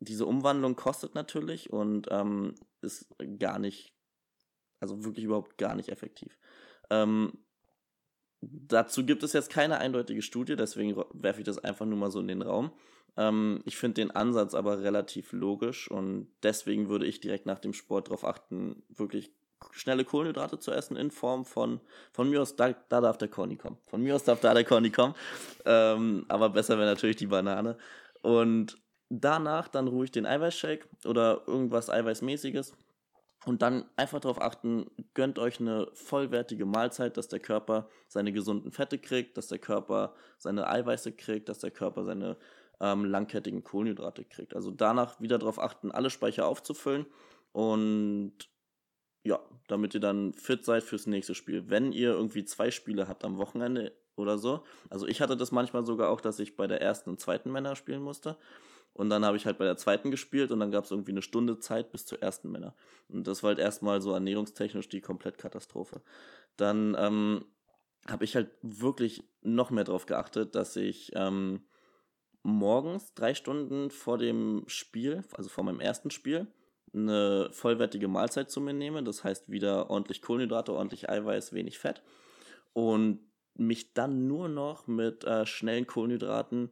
Diese 0.00 0.26
Umwandlung 0.26 0.76
kostet 0.76 1.14
natürlich 1.14 1.72
und 1.72 2.08
ähm, 2.10 2.54
ist 2.82 3.06
gar 3.38 3.58
nicht, 3.58 3.92
also 4.80 5.04
wirklich 5.04 5.24
überhaupt 5.24 5.56
gar 5.56 5.74
nicht 5.74 5.88
effektiv. 5.88 6.38
Ähm, 6.90 7.32
dazu 8.50 9.04
gibt 9.04 9.22
es 9.22 9.32
jetzt 9.32 9.50
keine 9.50 9.78
eindeutige 9.78 10.22
Studie, 10.22 10.56
deswegen 10.56 10.96
werfe 11.12 11.40
ich 11.40 11.46
das 11.46 11.58
einfach 11.58 11.86
nur 11.86 11.98
mal 11.98 12.10
so 12.10 12.20
in 12.20 12.28
den 12.28 12.42
Raum. 12.42 12.72
Ähm, 13.16 13.62
ich 13.64 13.76
finde 13.76 13.94
den 13.94 14.10
Ansatz 14.10 14.54
aber 14.54 14.82
relativ 14.82 15.32
logisch 15.32 15.90
und 15.90 16.28
deswegen 16.42 16.88
würde 16.88 17.06
ich 17.06 17.20
direkt 17.20 17.46
nach 17.46 17.58
dem 17.58 17.72
Sport 17.72 18.08
darauf 18.08 18.24
achten, 18.24 18.82
wirklich 18.88 19.30
schnelle 19.70 20.04
Kohlenhydrate 20.04 20.58
zu 20.58 20.72
essen 20.72 20.96
in 20.96 21.10
Form 21.10 21.44
von, 21.44 21.80
von 22.12 22.28
mir 22.28 22.42
aus, 22.42 22.56
da, 22.56 22.74
da 22.88 23.00
darf 23.00 23.18
der 23.18 23.28
Corny 23.28 23.56
kommen. 23.56 23.78
Von 23.86 24.02
mir 24.02 24.14
aus 24.14 24.24
darf 24.24 24.40
da 24.40 24.54
der 24.54 24.64
Corny 24.64 24.90
kommen. 24.90 25.14
Ähm, 25.64 26.24
aber 26.28 26.50
besser 26.50 26.76
wäre 26.78 26.88
natürlich 26.88 27.16
die 27.16 27.26
Banane. 27.26 27.78
Und 28.22 28.78
danach 29.08 29.68
dann 29.68 29.88
ruhig 29.88 30.10
den 30.10 30.26
Eiweißshake 30.26 30.86
oder 31.04 31.42
irgendwas 31.46 31.90
Eiweißmäßiges. 31.90 32.74
Und 33.46 33.62
dann 33.62 33.84
einfach 33.96 34.20
darauf 34.20 34.40
achten, 34.40 34.90
gönnt 35.12 35.38
euch 35.38 35.60
eine 35.60 35.88
vollwertige 35.92 36.64
Mahlzeit, 36.64 37.16
dass 37.16 37.28
der 37.28 37.40
Körper 37.40 37.88
seine 38.08 38.32
gesunden 38.32 38.72
Fette 38.72 38.98
kriegt, 38.98 39.36
dass 39.36 39.48
der 39.48 39.58
Körper 39.58 40.14
seine 40.38 40.66
Eiweiße 40.68 41.12
kriegt, 41.12 41.48
dass 41.48 41.58
der 41.58 41.70
Körper 41.70 42.04
seine 42.04 42.36
ähm, 42.80 43.04
langkettigen 43.04 43.62
Kohlenhydrate 43.62 44.24
kriegt. 44.24 44.54
Also 44.54 44.70
danach 44.70 45.20
wieder 45.20 45.38
darauf 45.38 45.58
achten, 45.58 45.90
alle 45.90 46.10
Speicher 46.10 46.46
aufzufüllen 46.46 47.06
und 47.52 48.32
ja, 49.24 49.40
damit 49.68 49.94
ihr 49.94 50.00
dann 50.00 50.34
fit 50.34 50.64
seid 50.64 50.82
fürs 50.82 51.06
nächste 51.06 51.34
Spiel. 51.34 51.70
Wenn 51.70 51.92
ihr 51.92 52.10
irgendwie 52.10 52.44
zwei 52.44 52.70
Spiele 52.70 53.08
habt 53.08 53.24
am 53.24 53.38
Wochenende 53.38 53.92
oder 54.16 54.38
so, 54.38 54.64
also 54.90 55.06
ich 55.06 55.20
hatte 55.20 55.36
das 55.36 55.50
manchmal 55.50 55.86
sogar 55.86 56.10
auch, 56.10 56.20
dass 56.20 56.38
ich 56.38 56.56
bei 56.56 56.66
der 56.66 56.82
ersten 56.82 57.10
und 57.10 57.20
zweiten 57.20 57.50
Männer 57.50 57.74
spielen 57.74 58.02
musste. 58.02 58.36
Und 58.94 59.10
dann 59.10 59.24
habe 59.24 59.36
ich 59.36 59.44
halt 59.44 59.58
bei 59.58 59.64
der 59.64 59.76
zweiten 59.76 60.10
gespielt 60.10 60.52
und 60.52 60.60
dann 60.60 60.70
gab 60.70 60.84
es 60.84 60.92
irgendwie 60.92 61.10
eine 61.10 61.22
Stunde 61.22 61.58
Zeit 61.58 61.90
bis 61.90 62.06
zur 62.06 62.22
ersten 62.22 62.50
Männer. 62.50 62.74
Und 63.08 63.26
das 63.26 63.42
war 63.42 63.48
halt 63.48 63.58
erstmal 63.58 64.00
so 64.00 64.12
ernährungstechnisch 64.12 64.88
die 64.88 65.00
Komplettkatastrophe. 65.00 66.00
Dann 66.56 66.96
ähm, 66.98 67.44
habe 68.08 68.24
ich 68.24 68.36
halt 68.36 68.50
wirklich 68.62 69.24
noch 69.42 69.70
mehr 69.70 69.84
darauf 69.84 70.06
geachtet, 70.06 70.54
dass 70.54 70.76
ich 70.76 71.10
ähm, 71.16 71.64
morgens 72.44 73.14
drei 73.14 73.34
Stunden 73.34 73.90
vor 73.90 74.16
dem 74.16 74.62
Spiel, 74.68 75.24
also 75.32 75.50
vor 75.50 75.64
meinem 75.64 75.80
ersten 75.80 76.10
Spiel, 76.12 76.46
eine 76.92 77.48
vollwertige 77.50 78.06
Mahlzeit 78.06 78.50
zu 78.50 78.60
mir 78.60 78.74
nehme. 78.74 79.02
Das 79.02 79.24
heißt 79.24 79.50
wieder 79.50 79.90
ordentlich 79.90 80.22
Kohlenhydrate, 80.22 80.72
ordentlich 80.72 81.10
Eiweiß, 81.10 81.52
wenig 81.52 81.78
Fett. 81.78 82.02
Und 82.72 83.20
mich 83.56 83.92
dann 83.94 84.28
nur 84.28 84.48
noch 84.48 84.86
mit 84.86 85.24
äh, 85.24 85.46
schnellen 85.46 85.86
Kohlenhydraten 85.86 86.70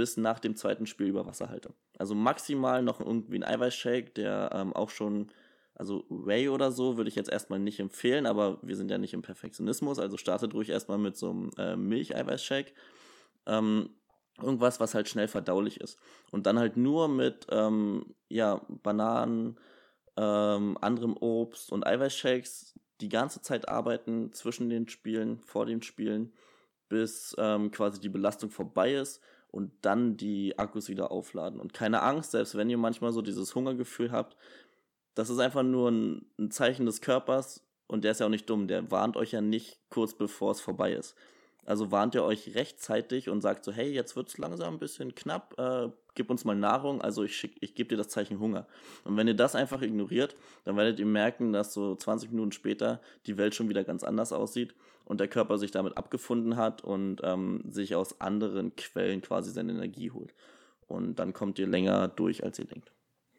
bis 0.00 0.16
nach 0.16 0.38
dem 0.38 0.56
zweiten 0.56 0.86
Spiel 0.86 1.08
über 1.08 1.26
Wasser 1.26 1.50
halte. 1.50 1.74
Also 1.98 2.14
maximal 2.14 2.82
noch 2.82 3.00
irgendwie 3.00 3.36
ein 3.36 3.44
Eiweißshake, 3.44 4.12
der 4.14 4.48
ähm, 4.54 4.72
auch 4.72 4.88
schon 4.88 5.30
Also 5.74 6.06
Whey 6.08 6.48
oder 6.48 6.72
so 6.72 6.96
würde 6.96 7.10
ich 7.10 7.16
jetzt 7.16 7.30
erstmal 7.30 7.58
nicht 7.58 7.80
empfehlen, 7.80 8.24
aber 8.24 8.58
wir 8.62 8.76
sind 8.76 8.90
ja 8.90 8.96
nicht 8.96 9.12
im 9.12 9.20
Perfektionismus, 9.20 9.98
also 9.98 10.16
startet 10.16 10.54
ruhig 10.54 10.70
erstmal 10.70 10.96
mit 10.96 11.18
so 11.18 11.28
einem 11.28 11.50
äh, 11.58 11.76
Milcheiweißshake. 11.76 12.72
Ähm, 13.44 13.90
irgendwas, 14.40 14.80
was 14.80 14.94
halt 14.94 15.06
schnell 15.06 15.28
verdaulich 15.28 15.82
ist. 15.82 15.98
Und 16.30 16.46
dann 16.46 16.58
halt 16.58 16.78
nur 16.78 17.08
mit 17.08 17.46
ähm, 17.50 18.14
ja, 18.30 18.62
Bananen, 18.82 19.58
ähm, 20.16 20.78
anderem 20.80 21.14
Obst 21.18 21.70
und 21.70 21.86
Eiweißshakes 21.86 22.80
die 23.02 23.10
ganze 23.10 23.42
Zeit 23.42 23.68
arbeiten 23.68 24.32
zwischen 24.32 24.70
den 24.70 24.88
Spielen, 24.88 25.42
vor 25.42 25.66
den 25.66 25.82
Spielen, 25.82 26.32
bis 26.88 27.36
ähm, 27.38 27.70
quasi 27.70 28.00
die 28.00 28.08
Belastung 28.08 28.48
vorbei 28.48 28.94
ist 28.94 29.20
und 29.50 29.72
dann 29.82 30.16
die 30.16 30.58
Akkus 30.58 30.88
wieder 30.88 31.10
aufladen. 31.10 31.60
Und 31.60 31.72
keine 31.72 32.02
Angst, 32.02 32.32
selbst 32.32 32.56
wenn 32.56 32.70
ihr 32.70 32.78
manchmal 32.78 33.12
so 33.12 33.22
dieses 33.22 33.54
Hungergefühl 33.54 34.12
habt, 34.12 34.36
das 35.14 35.30
ist 35.30 35.38
einfach 35.38 35.62
nur 35.62 35.90
ein, 35.90 36.26
ein 36.38 36.50
Zeichen 36.50 36.86
des 36.86 37.00
Körpers 37.00 37.64
und 37.86 38.04
der 38.04 38.12
ist 38.12 38.20
ja 38.20 38.26
auch 38.26 38.30
nicht 38.30 38.48
dumm, 38.48 38.68
der 38.68 38.90
warnt 38.90 39.16
euch 39.16 39.32
ja 39.32 39.40
nicht 39.40 39.80
kurz 39.90 40.14
bevor 40.14 40.52
es 40.52 40.60
vorbei 40.60 40.92
ist. 40.92 41.16
Also 41.70 41.92
warnt 41.92 42.16
ihr 42.16 42.24
euch 42.24 42.56
rechtzeitig 42.56 43.28
und 43.28 43.42
sagt 43.42 43.64
so, 43.64 43.70
hey, 43.70 43.92
jetzt 43.92 44.16
wird 44.16 44.26
es 44.26 44.38
langsam 44.38 44.74
ein 44.74 44.80
bisschen 44.80 45.14
knapp, 45.14 45.54
äh, 45.56 45.88
gib 46.16 46.28
uns 46.28 46.44
mal 46.44 46.56
Nahrung, 46.56 47.00
also 47.00 47.22
ich, 47.22 47.48
ich 47.60 47.76
gebe 47.76 47.90
dir 47.90 47.96
das 47.96 48.08
Zeichen 48.08 48.40
Hunger. 48.40 48.66
Und 49.04 49.16
wenn 49.16 49.28
ihr 49.28 49.36
das 49.36 49.54
einfach 49.54 49.80
ignoriert, 49.80 50.34
dann 50.64 50.76
werdet 50.76 50.98
ihr 50.98 51.06
merken, 51.06 51.52
dass 51.52 51.72
so 51.72 51.94
20 51.94 52.32
Minuten 52.32 52.50
später 52.50 53.00
die 53.26 53.38
Welt 53.38 53.54
schon 53.54 53.68
wieder 53.68 53.84
ganz 53.84 54.02
anders 54.02 54.32
aussieht 54.32 54.74
und 55.04 55.20
der 55.20 55.28
Körper 55.28 55.58
sich 55.58 55.70
damit 55.70 55.96
abgefunden 55.96 56.56
hat 56.56 56.82
und 56.82 57.20
ähm, 57.22 57.62
sich 57.68 57.94
aus 57.94 58.20
anderen 58.20 58.74
Quellen 58.74 59.22
quasi 59.22 59.52
seine 59.52 59.70
Energie 59.70 60.10
holt. 60.10 60.34
Und 60.88 61.20
dann 61.20 61.32
kommt 61.32 61.60
ihr 61.60 61.68
länger 61.68 62.08
durch, 62.08 62.42
als 62.42 62.58
ihr 62.58 62.64
denkt. 62.64 62.90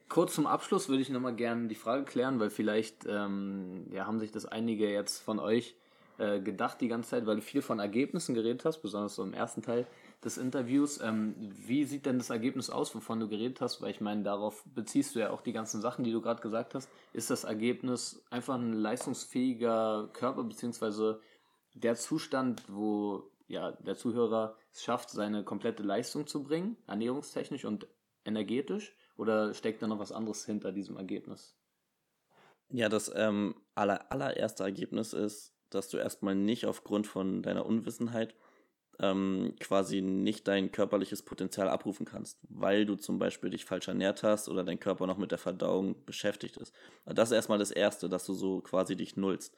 Kurz 0.07 0.35
zum 0.35 0.47
Abschluss 0.47 0.87
würde 0.87 1.01
ich 1.01 1.09
nochmal 1.09 1.35
gerne 1.35 1.67
die 1.67 1.75
Frage 1.75 2.05
klären, 2.05 2.39
weil 2.39 2.49
vielleicht 2.49 3.05
ähm, 3.09 3.87
ja, 3.91 4.05
haben 4.05 4.19
sich 4.21 4.31
das 4.31 4.45
einige 4.45 4.89
jetzt 4.89 5.21
von 5.21 5.37
euch 5.37 5.75
äh, 6.21 6.39
gedacht 6.39 6.79
die 6.81 6.87
ganze 6.87 7.09
Zeit, 7.09 7.25
weil 7.25 7.37
du 7.37 7.41
viel 7.41 7.63
von 7.63 7.79
Ergebnissen 7.79 8.35
geredet 8.35 8.63
hast, 8.63 8.81
besonders 8.83 9.15
so 9.15 9.23
im 9.23 9.33
ersten 9.33 9.63
Teil 9.63 9.87
des 10.23 10.37
Interviews. 10.37 11.01
Ähm, 11.01 11.33
wie 11.39 11.83
sieht 11.83 12.05
denn 12.05 12.19
das 12.19 12.29
Ergebnis 12.29 12.69
aus, 12.69 12.93
wovon 12.93 13.19
du 13.19 13.27
geredet 13.27 13.59
hast? 13.59 13.81
Weil 13.81 13.89
ich 13.89 14.01
meine, 14.01 14.21
darauf 14.21 14.63
beziehst 14.65 15.15
du 15.15 15.19
ja 15.19 15.31
auch 15.31 15.41
die 15.41 15.51
ganzen 15.51 15.81
Sachen, 15.81 16.03
die 16.03 16.11
du 16.11 16.21
gerade 16.21 16.43
gesagt 16.43 16.75
hast. 16.75 16.89
Ist 17.13 17.31
das 17.31 17.43
Ergebnis 17.43 18.23
einfach 18.29 18.53
ein 18.53 18.73
leistungsfähiger 18.73 20.09
Körper, 20.13 20.43
beziehungsweise 20.43 21.21
der 21.73 21.95
Zustand, 21.95 22.65
wo 22.67 23.23
ja, 23.47 23.71
der 23.71 23.95
Zuhörer 23.95 24.55
es 24.71 24.83
schafft, 24.83 25.09
seine 25.09 25.43
komplette 25.43 25.81
Leistung 25.81 26.27
zu 26.27 26.43
bringen, 26.43 26.77
ernährungstechnisch 26.85 27.65
und 27.65 27.87
energetisch? 28.25 28.95
Oder 29.17 29.55
steckt 29.55 29.81
da 29.81 29.87
noch 29.87 29.97
was 29.97 30.11
anderes 30.11 30.45
hinter 30.45 30.71
diesem 30.71 30.97
Ergebnis? 30.97 31.55
Ja, 32.69 32.89
das 32.89 33.11
ähm, 33.15 33.55
aller, 33.73 34.11
allererste 34.11 34.63
Ergebnis 34.63 35.13
ist, 35.13 35.53
dass 35.75 35.89
du 35.89 35.97
erstmal 35.97 36.35
nicht 36.35 36.65
aufgrund 36.65 37.07
von 37.07 37.41
deiner 37.41 37.65
Unwissenheit 37.65 38.35
ähm, 38.99 39.55
quasi 39.59 40.01
nicht 40.01 40.47
dein 40.47 40.71
körperliches 40.71 41.23
Potenzial 41.23 41.67
abrufen 41.67 42.05
kannst, 42.05 42.37
weil 42.49 42.85
du 42.85 42.95
zum 42.95 43.17
Beispiel 43.17 43.49
dich 43.49 43.65
falsch 43.65 43.87
ernährt 43.87 44.23
hast 44.23 44.47
oder 44.47 44.63
dein 44.63 44.79
Körper 44.79 45.07
noch 45.07 45.17
mit 45.17 45.31
der 45.31 45.39
Verdauung 45.39 45.95
beschäftigt 46.05 46.57
ist. 46.57 46.73
Das 47.05 47.29
ist 47.29 47.35
erstmal 47.35 47.57
das 47.57 47.71
Erste, 47.71 48.09
dass 48.09 48.25
du 48.25 48.33
so 48.33 48.61
quasi 48.61 48.95
dich 48.95 49.17
nullst. 49.17 49.55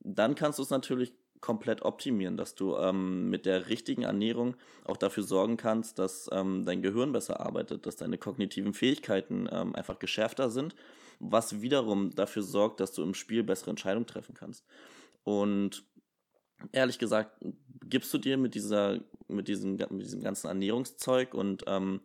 Dann 0.00 0.34
kannst 0.34 0.58
du 0.58 0.62
es 0.64 0.70
natürlich 0.70 1.12
komplett 1.40 1.82
optimieren, 1.82 2.36
dass 2.36 2.54
du 2.54 2.76
ähm, 2.76 3.28
mit 3.28 3.46
der 3.46 3.68
richtigen 3.68 4.02
Ernährung 4.02 4.56
auch 4.84 4.96
dafür 4.96 5.24
sorgen 5.24 5.56
kannst, 5.56 5.98
dass 5.98 6.28
ähm, 6.32 6.64
dein 6.64 6.82
Gehirn 6.82 7.12
besser 7.12 7.40
arbeitet, 7.40 7.84
dass 7.84 7.96
deine 7.96 8.16
kognitiven 8.16 8.74
Fähigkeiten 8.74 9.48
ähm, 9.50 9.74
einfach 9.74 9.98
geschärfter 9.98 10.50
sind, 10.50 10.74
was 11.18 11.60
wiederum 11.60 12.10
dafür 12.14 12.42
sorgt, 12.42 12.80
dass 12.80 12.92
du 12.92 13.02
im 13.02 13.14
Spiel 13.14 13.42
bessere 13.42 13.70
Entscheidungen 13.70 14.06
treffen 14.06 14.34
kannst. 14.34 14.64
Und 15.24 15.84
ehrlich 16.72 16.98
gesagt, 16.98 17.36
gibst 17.84 18.12
du 18.14 18.18
dir 18.18 18.36
mit 18.36 18.54
dieser, 18.54 19.00
mit 19.28 19.48
diesem, 19.48 19.72
mit 19.72 20.02
diesem 20.02 20.22
ganzen 20.22 20.48
Ernährungszeug 20.48 21.34
und 21.34 21.64
ähm, 21.66 22.00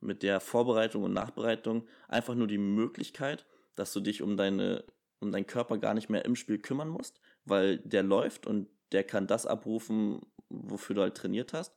mit 0.00 0.22
der 0.22 0.40
Vorbereitung 0.40 1.04
und 1.04 1.12
Nachbereitung 1.12 1.86
einfach 2.08 2.34
nur 2.34 2.46
die 2.46 2.58
Möglichkeit, 2.58 3.46
dass 3.76 3.92
du 3.92 4.00
dich 4.00 4.22
um 4.22 4.36
deine, 4.36 4.84
um 5.20 5.30
deinen 5.30 5.46
Körper 5.46 5.78
gar 5.78 5.94
nicht 5.94 6.10
mehr 6.10 6.24
im 6.24 6.36
Spiel 6.36 6.58
kümmern 6.58 6.88
musst, 6.88 7.20
weil 7.44 7.78
der 7.78 8.02
läuft 8.02 8.46
und 8.46 8.68
der 8.90 9.04
kann 9.04 9.26
das 9.26 9.46
abrufen, 9.46 10.20
wofür 10.48 10.94
du 10.94 11.02
halt 11.02 11.16
trainiert 11.16 11.52
hast. 11.52 11.76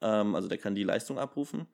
Ähm, 0.00 0.34
also 0.34 0.48
der 0.48 0.58
kann 0.58 0.74
die 0.74 0.84
Leistung 0.84 1.18
abrufen. 1.18 1.66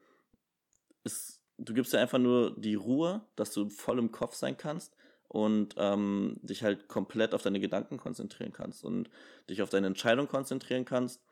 Es, 1.05 1.43
du 1.59 1.75
gibst 1.75 1.93
dir 1.93 2.01
einfach 2.01 2.19
nur 2.19 2.59
die 2.59 2.77
Ruhe, 2.77 3.27
dass 3.37 3.53
du 3.53 3.69
voll 3.69 3.99
im 3.99 4.13
Kopf 4.13 4.35
sein 4.35 4.57
kannst 4.57 4.97
und 5.29 5.75
ähm, 5.77 6.37
dich 6.43 6.63
halt 6.63 6.89
komplett 6.89 7.35
auf 7.35 7.43
deine 7.43 7.61
Gedanken 7.61 7.99
konzentrieren 7.99 8.53
kannst 8.53 8.85
und 8.85 9.11
dich 9.49 9.63
auf 9.63 9.71
deine 9.71 9.87
Entscheidung 9.87 10.27
konzentrieren 10.27 10.85
kannst 10.85 11.23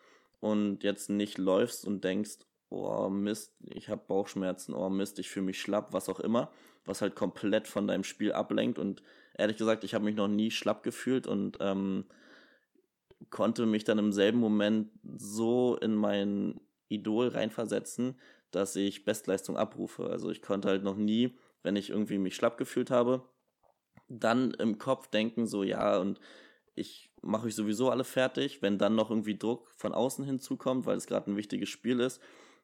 und 0.41 0.85
jetzt 0.85 1.09
nicht 1.09 1.39
läufst 1.39 1.87
und 1.87 2.05
denkst, 2.05 2.39
oh 2.69 3.09
Mist, 3.09 3.55
ich 3.61 3.89
habe 3.89 4.03
Bauchschmerzen, 4.07 4.75
oh 4.75 4.91
Mist, 4.91 5.19
ich 5.19 5.31
fühle 5.31 5.47
mich 5.47 5.61
schlapp, 5.61 5.93
was 5.93 6.09
auch 6.09 6.21
immer, 6.21 6.51
was 6.85 7.01
halt 7.01 7.15
komplett 7.15 7.69
von 7.69 7.87
deinem 7.87 8.05
Spiel 8.05 8.33
ablenkt 8.33 8.79
und 8.79 9.03
ehrlich 9.35 9.57
gesagt, 9.57 9.85
ich 9.85 9.95
habe 9.95 10.05
mich 10.05 10.17
noch 10.17 10.29
nie 10.29 10.51
schlapp 10.51 10.83
gefühlt 10.83 11.27
und 11.27 11.59
ähm, 11.61 12.05
konnte 13.31 13.67
mich 13.67 13.85
dann 13.85 13.99
im 13.99 14.13
selben 14.13 14.39
Moment 14.39 14.91
so 15.03 15.77
in 15.77 15.95
mein 15.95 16.61
Idol 16.89 17.29
reinversetzen, 17.29 18.19
dass 18.51 18.77
ich 18.77 19.05
Bestleistung 19.05 19.57
abrufe. 19.57 20.09
Also 20.09 20.31
ich 20.31 20.43
konnte 20.43 20.69
halt 20.69 20.85
noch 20.85 20.97
nie, 20.97 21.37
wenn 21.63 21.77
ich 21.77 21.91
irgendwie 21.91 22.19
mich 22.19 22.37
schlapp 22.37 22.59
gefühlt 22.59 22.91
habe, 22.91 23.23
dann 24.09 24.53
im 24.53 24.79
Kopf 24.79 25.09
denken, 25.09 25.47
so 25.47 25.63
ja, 25.63 25.99
und 25.99 26.21
ich 26.75 27.11
mache 27.23 27.47
euch 27.47 27.55
sowieso 27.55 27.91
alle 27.91 28.05
fertig. 28.05 28.63
Wenn 28.63 28.79
dann 28.79 28.95
noch 28.95 29.11
irgendwie 29.11 29.39
Druck 29.39 29.71
von 29.77 29.93
außen 29.93 30.25
hinzukommt, 30.25 30.87
weil 30.87 30.97
es 30.97 31.07
gerade 31.07 31.31
ein 31.31 31.37
wichtiges 31.37 31.69
Spiel 31.69 32.01
ist, 32.01 32.21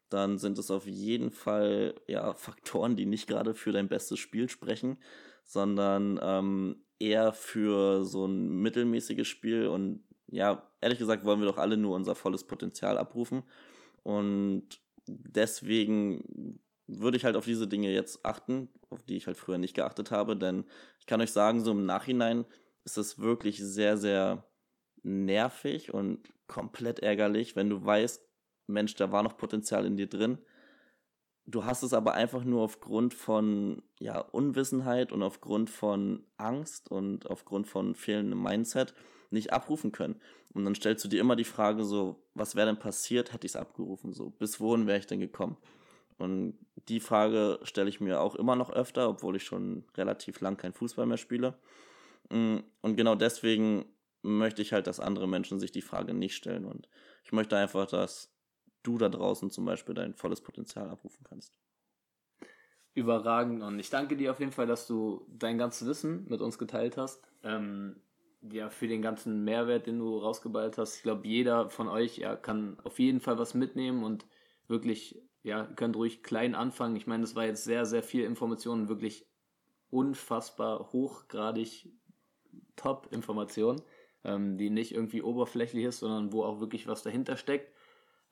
dann 0.09 0.39
sind 0.39 0.59
es 0.59 0.71
auf 0.71 0.87
jeden 0.87 1.31
Fall 1.31 1.95
ja 2.07 2.35
Faktoren, 2.35 2.97
die 2.97 3.07
nicht 3.07 3.27
gerade 3.27 3.55
für 3.55 3.73
dein 3.73 3.89
bestes 3.89 4.19
Spiel 4.19 4.49
sprechen, 4.49 4.99
sondern 5.45 6.21
ähm, 6.23 6.85
eher 6.99 7.33
für 7.33 8.05
so 8.05 8.27
ein 8.27 8.49
mittelmäßiges 8.49 9.27
Spiel. 9.27 9.67
Und 9.67 10.05
ja, 10.29 10.71
ehrlich 10.81 10.99
gesagt 10.99 11.25
wollen 11.25 11.41
wir 11.41 11.47
doch 11.47 11.59
alle 11.59 11.77
nur 11.77 11.97
unser 11.97 12.15
volles 12.15 12.45
Potenzial 12.45 12.99
abrufen. 12.99 13.43
Und 14.03 14.81
deswegen 15.07 16.61
würde 17.01 17.17
ich 17.17 17.25
halt 17.25 17.37
auf 17.37 17.45
diese 17.45 17.69
Dinge 17.69 17.91
jetzt 17.91 18.25
achten, 18.25 18.69
auf 18.91 19.03
die 19.03 19.17
ich 19.17 19.27
halt 19.27 19.37
früher 19.37 19.59
nicht 19.59 19.75
geachtet 19.75 20.11
habe, 20.11 20.37
denn 20.37 20.65
ich 20.99 21.07
kann 21.07 21.21
euch 21.21 21.33
sagen, 21.33 21.63
so 21.63 21.73
im 21.73 21.87
Nachhinein 21.87 22.45
ist 22.85 22.99
es 22.99 23.19
wirklich 23.19 23.59
sehr, 23.59 23.97
sehr 23.97 24.45
nervig 25.03 25.93
und 25.93 26.33
komplett 26.47 27.01
ärgerlich, 27.01 27.57
wenn 27.57 27.71
du 27.71 27.85
weißt, 27.85 28.23
Mensch, 28.67 28.95
da 28.95 29.11
war 29.13 29.23
noch 29.23 29.37
Potenzial 29.37 29.87
in 29.87 29.97
dir 29.97 30.09
drin. 30.09 30.39
Du 31.45 31.65
hast 31.65 31.83
es 31.83 31.93
aber 31.93 32.15
einfach 32.15 32.45
nur 32.45 32.63
aufgrund 32.63 33.15
von 33.15 33.83
ja, 33.99 34.21
Unwissenheit 34.21 35.11
und 35.11 35.23
aufgrund 35.23 35.71
von 35.71 36.25
Angst 36.37 36.91
und 36.91 37.29
aufgrund 37.29 37.67
von 37.67 37.95
fehlendem 37.95 38.43
Mindset 38.43 38.95
nicht 39.31 39.53
abrufen 39.53 39.91
können. 39.91 40.21
Und 40.55 40.65
dann 40.65 40.75
stellst 40.75 41.05
du 41.05 41.09
dir 41.09 41.21
immer 41.21 41.35
die 41.35 41.45
Frage 41.45 41.85
so, 41.85 42.23
was 42.35 42.55
wäre 42.55 42.67
denn 42.67 42.79
passiert, 42.79 43.33
hätte 43.33 43.47
ich 43.47 43.53
es 43.53 43.57
abgerufen? 43.57 44.13
So, 44.13 44.31
bis 44.31 44.61
wohin 44.61 44.87
wäre 44.87 44.99
ich 44.99 45.07
denn 45.07 45.21
gekommen? 45.21 45.57
Und 46.19 46.59
die 46.89 47.01
Frage 47.01 47.59
stelle 47.63 47.89
ich 47.89 48.01
mir 48.01 48.21
auch 48.21 48.35
immer 48.35 48.57
noch 48.57 48.71
öfter, 48.71 49.09
obwohl 49.09 49.37
ich 49.37 49.45
schon 49.45 49.85
relativ 49.97 50.41
lang 50.41 50.57
kein 50.57 50.73
Fußball 50.73 51.07
mehr 51.07 51.17
spiele. 51.17 51.59
Mm, 52.31 52.59
und 52.81 52.97
genau 52.97 53.15
deswegen 53.15 53.85
möchte 54.23 54.63
ich 54.63 54.73
halt, 54.73 54.87
dass 54.87 55.01
andere 55.01 55.29
Menschen 55.29 55.59
sich 55.59 55.73
die 55.73 55.83
Frage 55.83 56.15
nicht 56.15 56.37
stellen. 56.37 56.65
Und 56.65 56.89
ich 57.25 57.33
möchte 57.33 57.57
einfach, 57.57 57.87
dass 57.87 58.33
du 58.83 58.99
da 58.99 59.09
draußen 59.09 59.51
zum 59.51 59.65
Beispiel 59.65 59.95
dein 59.95 60.15
volles 60.15 60.41
Potenzial 60.41 60.89
abrufen 60.89 61.25
kannst. 61.29 61.59
Überragend. 62.95 63.63
Und 63.63 63.79
ich 63.79 63.91
danke 63.91 64.17
dir 64.17 64.33
auf 64.33 64.41
jeden 64.41 64.53
Fall, 64.53 64.67
dass 64.67 64.87
du 64.87 65.27
dein 65.29 65.59
ganzes 65.59 65.89
Wissen 65.89 66.27
mit 66.29 66.41
uns 66.41 66.59
geteilt 66.59 66.97
hast. 66.97 67.27
Ähm, 67.43 68.03
ja, 68.51 68.71
für 68.71 68.89
den 68.89 69.03
ganzen 69.03 69.45
Mehrwert, 69.45 69.87
den 69.87 69.99
du 69.99 70.19
rausgeballt 70.19 70.77
hast. 70.77 70.97
Ich 70.97 71.03
glaube, 71.03 71.27
jeder 71.27 71.71
von 71.71 71.89
euch 71.89 72.19
ja, 72.19 72.37
kann 72.37 72.79
auf 72.83 72.99
jeden 72.99 73.21
Fall 73.21 73.39
was 73.39 73.55
mitnehmen 73.55 74.05
und 74.05 74.27
wirklich 74.67 75.23
ja, 75.43 75.65
könnt 75.77 75.97
ruhig 75.97 76.23
klein 76.23 76.55
anfangen. 76.55 76.97
Ich 76.97 77.07
meine, 77.07 77.23
das 77.23 77.35
war 77.35 77.45
jetzt 77.45 77.65
sehr, 77.65 77.85
sehr 77.87 78.03
viel 78.03 78.25
Information, 78.25 78.89
wirklich 78.89 79.27
unfassbar 79.91 80.93
hochgradig 80.93 81.89
Top-Information, 82.77 83.83
ähm, 84.25 84.57
die 84.57 84.71
nicht 84.71 84.95
irgendwie 84.95 85.23
oberflächlich 85.23 85.85
ist, 85.85 85.99
sondern 85.99 86.33
wo 86.33 86.45
auch 86.45 86.61
wirklich 86.61 86.87
was 86.87 87.03
dahinter 87.03 87.37
steckt. 87.37 87.71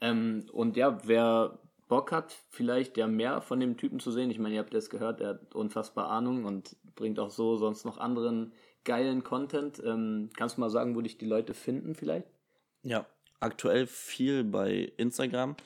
Ähm, 0.01 0.47
und 0.53 0.77
ja, 0.77 0.99
wer 1.05 1.59
Bock 1.89 2.13
hat, 2.13 2.37
vielleicht 2.49 2.97
ja 2.97 3.07
mehr 3.07 3.43
von 3.43 3.61
dem 3.61 3.77
Typen 3.77 3.99
zu 3.99 4.13
sehen. 4.13 4.31
Ich 4.31 4.39
meine, 4.39 4.55
ihr 4.55 4.61
habt 4.61 4.73
das 4.73 4.91
gehört, 4.91 5.21
er 5.21 5.31
hat 5.31 5.55
unfassbar 5.55 6.09
Ahnung 6.09 6.45
und 6.45 6.77
bringt 6.95 7.19
auch 7.19 7.31
so 7.31 7.57
sonst 7.57 7.85
noch 7.85 7.99
anderen 7.99 8.53
geilen 8.85 9.25
Content. 9.25 9.83
Ähm, 9.85 10.31
kannst 10.37 10.57
du 10.57 10.61
mal 10.61 10.71
sagen, 10.71 10.95
wo 10.95 11.01
dich 11.01 11.19
die 11.19 11.27
Leute 11.27 11.53
finden 11.53 11.95
vielleicht? 11.95 12.29
Ja, 12.83 13.07
aktuell 13.41 13.87
viel 13.87 14.45
bei 14.45 14.93
Instagram. 14.97 15.57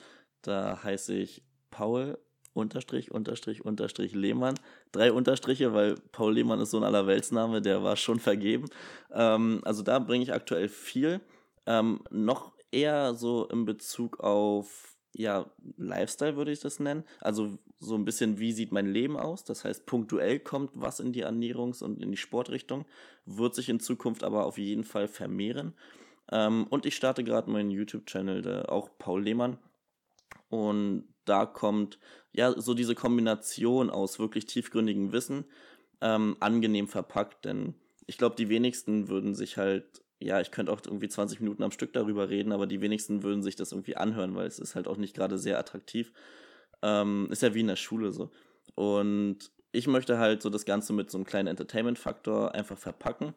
Da 0.47 0.83
heiße 0.83 1.15
ich 1.15 1.43
Paul 1.71 2.17
unterstrich 2.53 3.11
unterstrich 3.11 3.65
unterstrich 3.65 4.13
Lehmann. 4.13 4.55
drei 4.91 5.11
Unterstriche, 5.11 5.73
weil 5.73 5.95
Paul 6.11 6.35
Lehmann 6.35 6.61
ist 6.61 6.71
so 6.71 6.77
ein 6.77 6.83
Allerweltsname, 6.83 7.61
der 7.61 7.83
war 7.83 7.97
schon 7.97 8.19
vergeben. 8.19 8.67
Ähm, 9.11 9.61
also 9.65 9.83
da 9.83 9.99
bringe 9.99 10.23
ich 10.23 10.33
aktuell 10.33 10.69
viel. 10.69 11.19
Ähm, 11.65 12.01
noch 12.11 12.53
eher 12.71 13.13
so 13.13 13.47
in 13.47 13.65
Bezug 13.65 14.19
auf 14.21 14.95
ja, 15.17 15.45
Lifestyle 15.77 16.35
würde 16.35 16.51
ich 16.51 16.59
das 16.59 16.79
nennen. 16.79 17.03
Also 17.21 17.57
so 17.79 17.95
ein 17.95 18.05
bisschen, 18.05 18.37
wie 18.39 18.51
sieht 18.51 18.71
mein 18.71 18.87
Leben 18.87 19.17
aus? 19.17 19.43
Das 19.45 19.63
heißt, 19.63 19.85
punktuell 19.85 20.39
kommt 20.39 20.71
was 20.73 20.99
in 20.99 21.13
die 21.13 21.25
Ernährungs- 21.25 21.83
und 21.83 22.01
in 22.01 22.11
die 22.11 22.17
Sportrichtung, 22.17 22.85
wird 23.25 23.55
sich 23.55 23.69
in 23.69 23.79
Zukunft 23.79 24.23
aber 24.23 24.45
auf 24.45 24.57
jeden 24.57 24.83
Fall 24.83 25.07
vermehren. 25.07 25.73
Ähm, 26.31 26.67
und 26.69 26.85
ich 26.85 26.95
starte 26.95 27.23
gerade 27.23 27.49
meinen 27.49 27.71
YouTube-Channel, 27.71 28.65
auch 28.65 28.89
Paul 28.97 29.23
Lehmann. 29.23 29.57
Und 30.49 31.07
da 31.25 31.45
kommt 31.45 31.99
ja 32.31 32.59
so 32.59 32.73
diese 32.73 32.95
Kombination 32.95 33.89
aus 33.89 34.19
wirklich 34.19 34.45
tiefgründigem 34.45 35.11
Wissen, 35.11 35.45
ähm, 36.01 36.37
angenehm 36.39 36.87
verpackt, 36.87 37.45
denn 37.45 37.75
ich 38.07 38.17
glaube, 38.17 38.35
die 38.35 38.49
wenigsten 38.49 39.07
würden 39.07 39.33
sich 39.33 39.57
halt, 39.57 40.03
ja, 40.19 40.39
ich 40.41 40.51
könnte 40.51 40.71
auch 40.71 40.81
irgendwie 40.85 41.09
20 41.09 41.39
Minuten 41.39 41.63
am 41.63 41.71
Stück 41.71 41.93
darüber 41.93 42.29
reden, 42.29 42.51
aber 42.51 42.67
die 42.67 42.81
wenigsten 42.81 43.23
würden 43.23 43.41
sich 43.41 43.55
das 43.55 43.71
irgendwie 43.71 43.97
anhören, 43.97 44.35
weil 44.35 44.47
es 44.47 44.59
ist 44.59 44.75
halt 44.75 44.87
auch 44.87 44.97
nicht 44.97 45.15
gerade 45.15 45.37
sehr 45.37 45.57
attraktiv. 45.59 46.13
Ähm, 46.81 47.27
ist 47.31 47.41
ja 47.41 47.53
wie 47.53 47.61
in 47.61 47.67
der 47.67 47.75
Schule 47.75 48.11
so. 48.11 48.31
Und 48.75 49.51
ich 49.71 49.87
möchte 49.87 50.17
halt 50.19 50.41
so 50.41 50.49
das 50.49 50.65
Ganze 50.65 50.93
mit 50.93 51.09
so 51.09 51.17
einem 51.17 51.25
kleinen 51.25 51.47
Entertainment-Faktor 51.47 52.53
einfach 52.53 52.77
verpacken, 52.77 53.33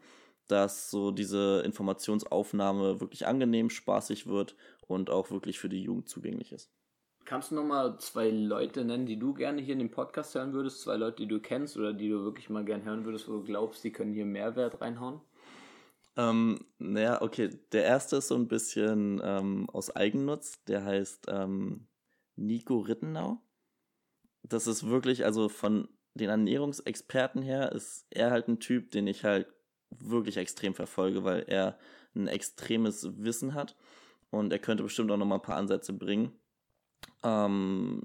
dass 0.46 0.90
so 0.90 1.10
diese 1.10 1.62
Informationsaufnahme 1.64 3.00
wirklich 3.00 3.26
angenehm, 3.26 3.70
spaßig 3.70 4.26
wird 4.26 4.56
und 4.86 5.10
auch 5.10 5.30
wirklich 5.30 5.58
für 5.58 5.68
die 5.68 5.82
Jugend 5.82 6.08
zugänglich 6.08 6.52
ist. 6.52 6.70
Kannst 7.28 7.50
du 7.50 7.56
nochmal 7.56 7.98
zwei 7.98 8.30
Leute 8.30 8.86
nennen, 8.86 9.04
die 9.04 9.18
du 9.18 9.34
gerne 9.34 9.60
hier 9.60 9.74
in 9.74 9.80
dem 9.80 9.90
Podcast 9.90 10.34
hören 10.34 10.54
würdest? 10.54 10.80
Zwei 10.80 10.96
Leute, 10.96 11.16
die 11.16 11.28
du 11.28 11.40
kennst 11.40 11.76
oder 11.76 11.92
die 11.92 12.08
du 12.08 12.24
wirklich 12.24 12.48
mal 12.48 12.64
gerne 12.64 12.84
hören 12.84 13.04
würdest, 13.04 13.28
wo 13.28 13.32
du 13.32 13.44
glaubst, 13.44 13.84
die 13.84 13.92
können 13.92 14.14
hier 14.14 14.24
Mehrwert 14.24 14.80
reinhauen? 14.80 15.20
Ähm, 16.16 16.64
naja, 16.78 17.20
okay. 17.20 17.50
Der 17.72 17.84
erste 17.84 18.16
ist 18.16 18.28
so 18.28 18.34
ein 18.34 18.48
bisschen 18.48 19.20
ähm, 19.22 19.68
aus 19.68 19.94
Eigennutz. 19.94 20.64
Der 20.64 20.86
heißt 20.86 21.26
ähm, 21.28 21.86
Nico 22.36 22.78
Rittenau. 22.78 23.42
Das 24.42 24.66
ist 24.66 24.88
wirklich, 24.88 25.26
also 25.26 25.50
von 25.50 25.86
den 26.14 26.30
Ernährungsexperten 26.30 27.42
her, 27.42 27.72
ist 27.72 28.06
er 28.08 28.30
halt 28.30 28.48
ein 28.48 28.58
Typ, 28.58 28.90
den 28.90 29.06
ich 29.06 29.24
halt 29.24 29.48
wirklich 29.90 30.38
extrem 30.38 30.72
verfolge, 30.72 31.24
weil 31.24 31.44
er 31.46 31.78
ein 32.14 32.26
extremes 32.26 33.22
Wissen 33.22 33.52
hat. 33.52 33.76
Und 34.30 34.50
er 34.50 34.60
könnte 34.60 34.82
bestimmt 34.82 35.10
auch 35.10 35.18
noch 35.18 35.26
mal 35.26 35.34
ein 35.34 35.42
paar 35.42 35.58
Ansätze 35.58 35.92
bringen 35.92 36.32
ähm, 37.22 38.02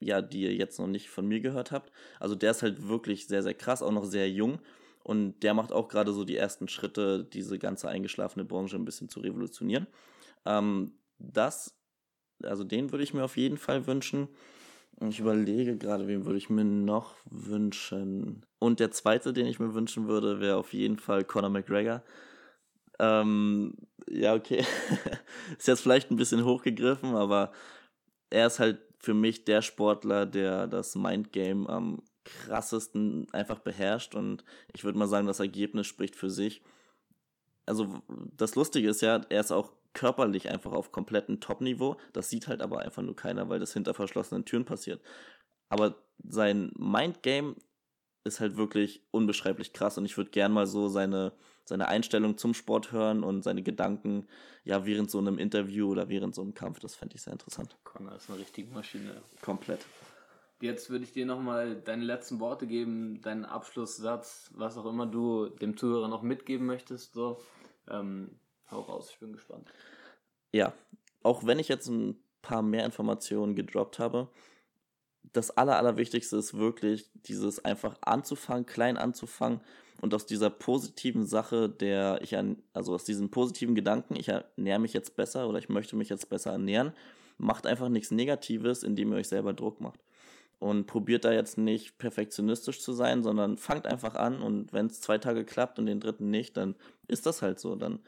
ja, 0.00 0.20
die 0.20 0.42
ihr 0.42 0.54
jetzt 0.54 0.78
noch 0.78 0.86
nicht 0.86 1.08
von 1.08 1.26
mir 1.26 1.40
gehört 1.40 1.72
habt. 1.72 1.90
Also 2.20 2.34
der 2.34 2.50
ist 2.50 2.62
halt 2.62 2.88
wirklich 2.88 3.26
sehr, 3.26 3.42
sehr 3.42 3.54
krass, 3.54 3.82
auch 3.82 3.92
noch 3.92 4.04
sehr 4.04 4.30
jung. 4.30 4.60
Und 5.02 5.40
der 5.42 5.54
macht 5.54 5.72
auch 5.72 5.88
gerade 5.88 6.12
so 6.12 6.24
die 6.24 6.36
ersten 6.36 6.68
Schritte, 6.68 7.24
diese 7.24 7.58
ganze 7.58 7.88
eingeschlafene 7.88 8.44
Branche 8.44 8.76
ein 8.76 8.84
bisschen 8.84 9.08
zu 9.08 9.20
revolutionieren. 9.20 9.86
Ähm, 10.46 10.92
das, 11.18 11.76
also 12.42 12.64
den 12.64 12.90
würde 12.90 13.04
ich 13.04 13.14
mir 13.14 13.24
auf 13.24 13.36
jeden 13.36 13.58
Fall 13.58 13.86
wünschen. 13.86 14.28
Ich 15.00 15.20
überlege 15.20 15.76
gerade, 15.76 16.06
wen 16.06 16.24
würde 16.24 16.38
ich 16.38 16.50
mir 16.50 16.64
noch 16.64 17.16
wünschen. 17.24 18.46
Und 18.58 18.80
der 18.80 18.92
zweite, 18.92 19.32
den 19.32 19.46
ich 19.46 19.58
mir 19.58 19.74
wünschen 19.74 20.08
würde, 20.08 20.40
wäre 20.40 20.56
auf 20.56 20.72
jeden 20.72 20.98
Fall 20.98 21.24
Conor 21.24 21.50
McGregor. 21.50 22.02
Ähm, 22.98 23.74
ja, 24.08 24.34
okay. 24.34 24.64
ist 25.58 25.68
jetzt 25.68 25.80
vielleicht 25.80 26.10
ein 26.10 26.16
bisschen 26.16 26.44
hochgegriffen, 26.44 27.14
aber 27.14 27.52
er 28.34 28.48
ist 28.48 28.58
halt 28.58 28.80
für 28.98 29.14
mich 29.14 29.44
der 29.44 29.62
Sportler, 29.62 30.26
der 30.26 30.66
das 30.66 30.96
Mindgame 30.96 31.68
am 31.68 32.02
krassesten 32.24 33.26
einfach 33.32 33.60
beherrscht 33.60 34.14
und 34.14 34.44
ich 34.72 34.82
würde 34.82 34.98
mal 34.98 35.06
sagen, 35.06 35.26
das 35.26 35.40
Ergebnis 35.40 35.86
spricht 35.86 36.16
für 36.16 36.30
sich. 36.30 36.62
Also 37.66 38.02
das 38.36 38.56
Lustige 38.56 38.88
ist 38.88 39.02
ja, 39.02 39.20
er 39.28 39.40
ist 39.40 39.52
auch 39.52 39.72
körperlich 39.92 40.50
einfach 40.50 40.72
auf 40.72 40.90
komplettem 40.90 41.40
Top-Niveau. 41.40 41.96
Das 42.12 42.28
sieht 42.28 42.48
halt 42.48 42.60
aber 42.60 42.80
einfach 42.80 43.02
nur 43.02 43.14
keiner, 43.14 43.48
weil 43.48 43.60
das 43.60 43.72
hinter 43.72 43.94
verschlossenen 43.94 44.44
Türen 44.44 44.64
passiert. 44.64 45.00
Aber 45.68 45.96
sein 46.26 46.72
Mindgame 46.76 47.54
ist 48.24 48.40
halt 48.40 48.56
wirklich 48.56 49.02
unbeschreiblich 49.12 49.72
krass 49.72 49.96
und 49.96 50.06
ich 50.06 50.16
würde 50.16 50.30
gern 50.30 50.52
mal 50.52 50.66
so 50.66 50.88
seine, 50.88 51.32
seine 51.64 51.88
Einstellung 51.88 52.36
zum 52.36 52.54
Sport 52.54 52.92
hören 52.92 53.24
und 53.24 53.42
seine 53.42 53.62
Gedanken, 53.62 54.26
ja, 54.64 54.84
während 54.84 55.10
so 55.10 55.18
einem 55.18 55.38
Interview 55.38 55.90
oder 55.90 56.08
während 56.08 56.34
so 56.34 56.42
einem 56.42 56.54
Kampf, 56.54 56.80
das 56.80 56.94
fände 56.94 57.16
ich 57.16 57.22
sehr 57.22 57.32
interessant. 57.32 57.76
Connor 57.84 58.16
ist 58.16 58.28
eine 58.28 58.38
richtige 58.38 58.72
Maschine. 58.72 59.22
Komplett. 59.40 59.80
Jetzt 60.60 60.88
würde 60.88 61.04
ich 61.04 61.12
dir 61.12 61.26
nochmal 61.26 61.76
deine 61.76 62.04
letzten 62.04 62.40
Worte 62.40 62.66
geben, 62.66 63.20
deinen 63.22 63.44
Abschlusssatz, 63.44 64.50
was 64.54 64.78
auch 64.78 64.86
immer 64.86 65.06
du 65.06 65.48
dem 65.48 65.76
Zuhörer 65.76 66.08
noch 66.08 66.22
mitgeben 66.22 66.66
möchtest. 66.66 67.14
So. 67.14 67.40
Ähm, 67.88 68.38
hau 68.70 68.80
raus, 68.80 69.10
ich 69.10 69.18
bin 69.18 69.32
gespannt. 69.32 69.68
Ja, 70.52 70.72
auch 71.22 71.44
wenn 71.44 71.58
ich 71.58 71.68
jetzt 71.68 71.88
ein 71.88 72.16
paar 72.40 72.62
mehr 72.62 72.84
Informationen 72.84 73.54
gedroppt 73.54 73.98
habe, 73.98 74.28
das 75.32 75.50
Aller, 75.50 75.76
Allerwichtigste 75.78 76.36
ist 76.36 76.54
wirklich 76.54 77.10
dieses 77.14 77.64
einfach 77.64 77.96
anzufangen, 78.02 78.66
klein 78.66 78.96
anzufangen 78.96 79.60
und 80.00 80.14
aus 80.14 80.26
dieser 80.26 80.50
positiven 80.50 81.26
Sache, 81.26 81.68
der 81.68 82.20
ich 82.22 82.36
an, 82.36 82.62
also 82.72 82.94
aus 82.94 83.04
diesem 83.04 83.30
positiven 83.30 83.74
Gedanken, 83.74 84.16
ich 84.16 84.28
ernähre 84.28 84.78
mich 84.78 84.92
jetzt 84.92 85.16
besser 85.16 85.48
oder 85.48 85.58
ich 85.58 85.68
möchte 85.68 85.96
mich 85.96 86.08
jetzt 86.08 86.28
besser 86.28 86.52
ernähren, 86.52 86.92
macht 87.38 87.66
einfach 87.66 87.88
nichts 87.88 88.10
Negatives, 88.10 88.82
indem 88.82 89.12
ihr 89.12 89.18
euch 89.18 89.28
selber 89.28 89.52
Druck 89.52 89.80
macht. 89.80 90.00
Und 90.58 90.86
probiert 90.86 91.24
da 91.24 91.32
jetzt 91.32 91.58
nicht 91.58 91.98
perfektionistisch 91.98 92.80
zu 92.80 92.92
sein, 92.92 93.22
sondern 93.22 93.58
fangt 93.58 93.86
einfach 93.86 94.14
an 94.14 94.40
und 94.40 94.72
wenn 94.72 94.86
es 94.86 95.00
zwei 95.00 95.18
Tage 95.18 95.44
klappt 95.44 95.78
und 95.78 95.86
den 95.86 96.00
dritten 96.00 96.30
nicht, 96.30 96.56
dann 96.56 96.74
ist 97.08 97.26
das 97.26 97.42
halt 97.42 97.58
so. 97.58 97.74
Dann 97.74 98.00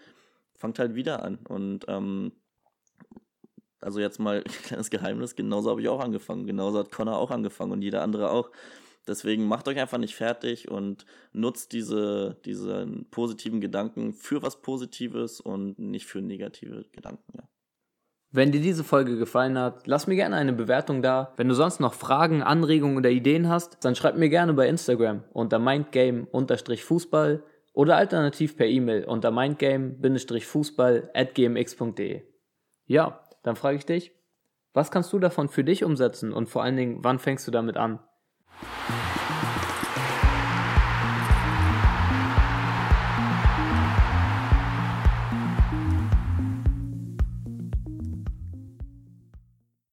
fangt 0.55 0.79
halt 0.79 0.94
wieder 0.94 1.22
an. 1.22 1.38
Und 1.49 1.85
ähm, 1.88 2.33
also 3.81 4.01
jetzt 4.01 4.18
mal 4.18 4.38
ein 4.46 4.62
kleines 4.64 4.90
Geheimnis, 4.90 5.35
genauso 5.35 5.70
habe 5.70 5.81
ich 5.81 5.88
auch 5.88 6.01
angefangen, 6.01 6.46
genauso 6.46 6.79
hat 6.79 6.90
Connor 6.90 7.18
auch 7.18 7.31
angefangen 7.31 7.72
und 7.72 7.83
jeder 7.83 8.03
andere 8.03 8.31
auch. 8.31 8.51
Deswegen 9.07 9.47
macht 9.47 9.69
euch 9.69 9.79
einfach 9.79 9.99
nicht 9.99 10.16
fertig 10.16 10.71
und 10.71 11.07
nutzt 11.33 11.73
diese, 11.73 12.40
diesen 12.45 13.09
positiven 13.11 13.61
Gedanken 13.61 14.12
für 14.12 14.42
was 14.42 14.61
Positives 14.62 15.40
und 15.40 15.79
nicht 15.79 16.07
für 16.07 16.21
negative 16.21 16.85
Gedanken. 16.92 17.33
Ja. 17.37 17.49
Wenn 18.33 18.53
dir 18.53 18.61
diese 18.61 18.85
Folge 18.85 19.16
gefallen 19.16 19.57
hat, 19.57 19.87
lass 19.87 20.07
mir 20.07 20.16
gerne 20.16 20.37
eine 20.37 20.53
Bewertung 20.53 21.01
da. 21.01 21.33
Wenn 21.37 21.49
du 21.49 21.55
sonst 21.55 21.81
noch 21.81 21.95
Fragen, 21.95 22.42
Anregungen 22.42 22.99
oder 22.99 23.11
Ideen 23.11 23.49
hast, 23.49 23.79
dann 23.85 23.95
schreib 23.95 24.16
mir 24.16 24.29
gerne 24.29 24.53
bei 24.53 24.69
Instagram 24.69 25.23
unter 25.33 25.59
mindgame-fußball 25.59 27.42
oder 27.73 27.97
alternativ 27.97 28.57
per 28.57 28.66
E-Mail 28.66 29.05
unter 29.05 29.31
mindgame-fußball 29.31 31.11
at 31.14 31.35
gmx.de. 31.35 32.23
Ja, 32.87 33.25
dann 33.42 33.57
frage 33.57 33.79
ich 33.79 33.87
dich, 33.87 34.12
was 34.73 34.90
kannst 34.90 35.12
du 35.12 35.19
davon 35.19 35.49
für 35.49 35.64
dich 35.64 35.85
umsetzen 35.85 36.33
und 36.33 36.49
vor 36.49 36.62
allen 36.62 36.77
Dingen, 36.77 36.99
wann 37.03 37.19
fängst 37.19 37.47
du 37.47 37.51
damit 37.51 37.77
an? 37.77 38.01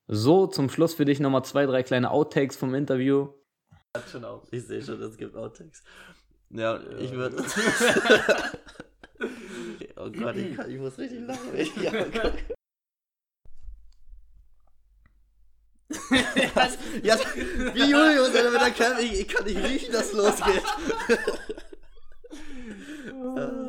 So, 0.08 0.48
zum 0.48 0.70
Schluss 0.70 0.94
für 0.94 1.06
dich 1.06 1.20
nochmal 1.20 1.44
zwei, 1.44 1.66
drei 1.66 1.82
kleine 1.84 2.12
Outtakes 2.12 2.56
vom 2.56 2.76
Interview. 2.76 3.30
Ich 4.52 4.64
sehe 4.66 4.82
schon, 4.82 5.02
es 5.02 5.18
gibt 5.18 5.36
Outtakes. 5.36 5.84
Ja, 6.50 6.76
ja. 6.76 6.98
ich 7.00 7.12
würde. 7.14 7.38
oh 9.98 10.10
Gott, 10.12 10.36
ich, 10.36 10.56
kann, 10.56 10.70
ich, 10.70 10.78
muss 10.78 10.98
richtig 10.98 11.22
lachen. 11.28 11.50
Ja, 11.82 11.92
ja, 17.04 17.18
wie 17.74 17.90
Julius, 17.90 18.34
wenn 18.34 18.56
er 18.56 18.72
kann, 18.72 19.00
ich, 19.00 19.22
ich 19.22 19.28
kann 19.28 19.46
nicht 19.46 19.64
riechen, 19.64 19.94
dass 19.94 20.08
es 20.08 20.14
losgeht. 20.14 20.64
Oh. 23.36 23.63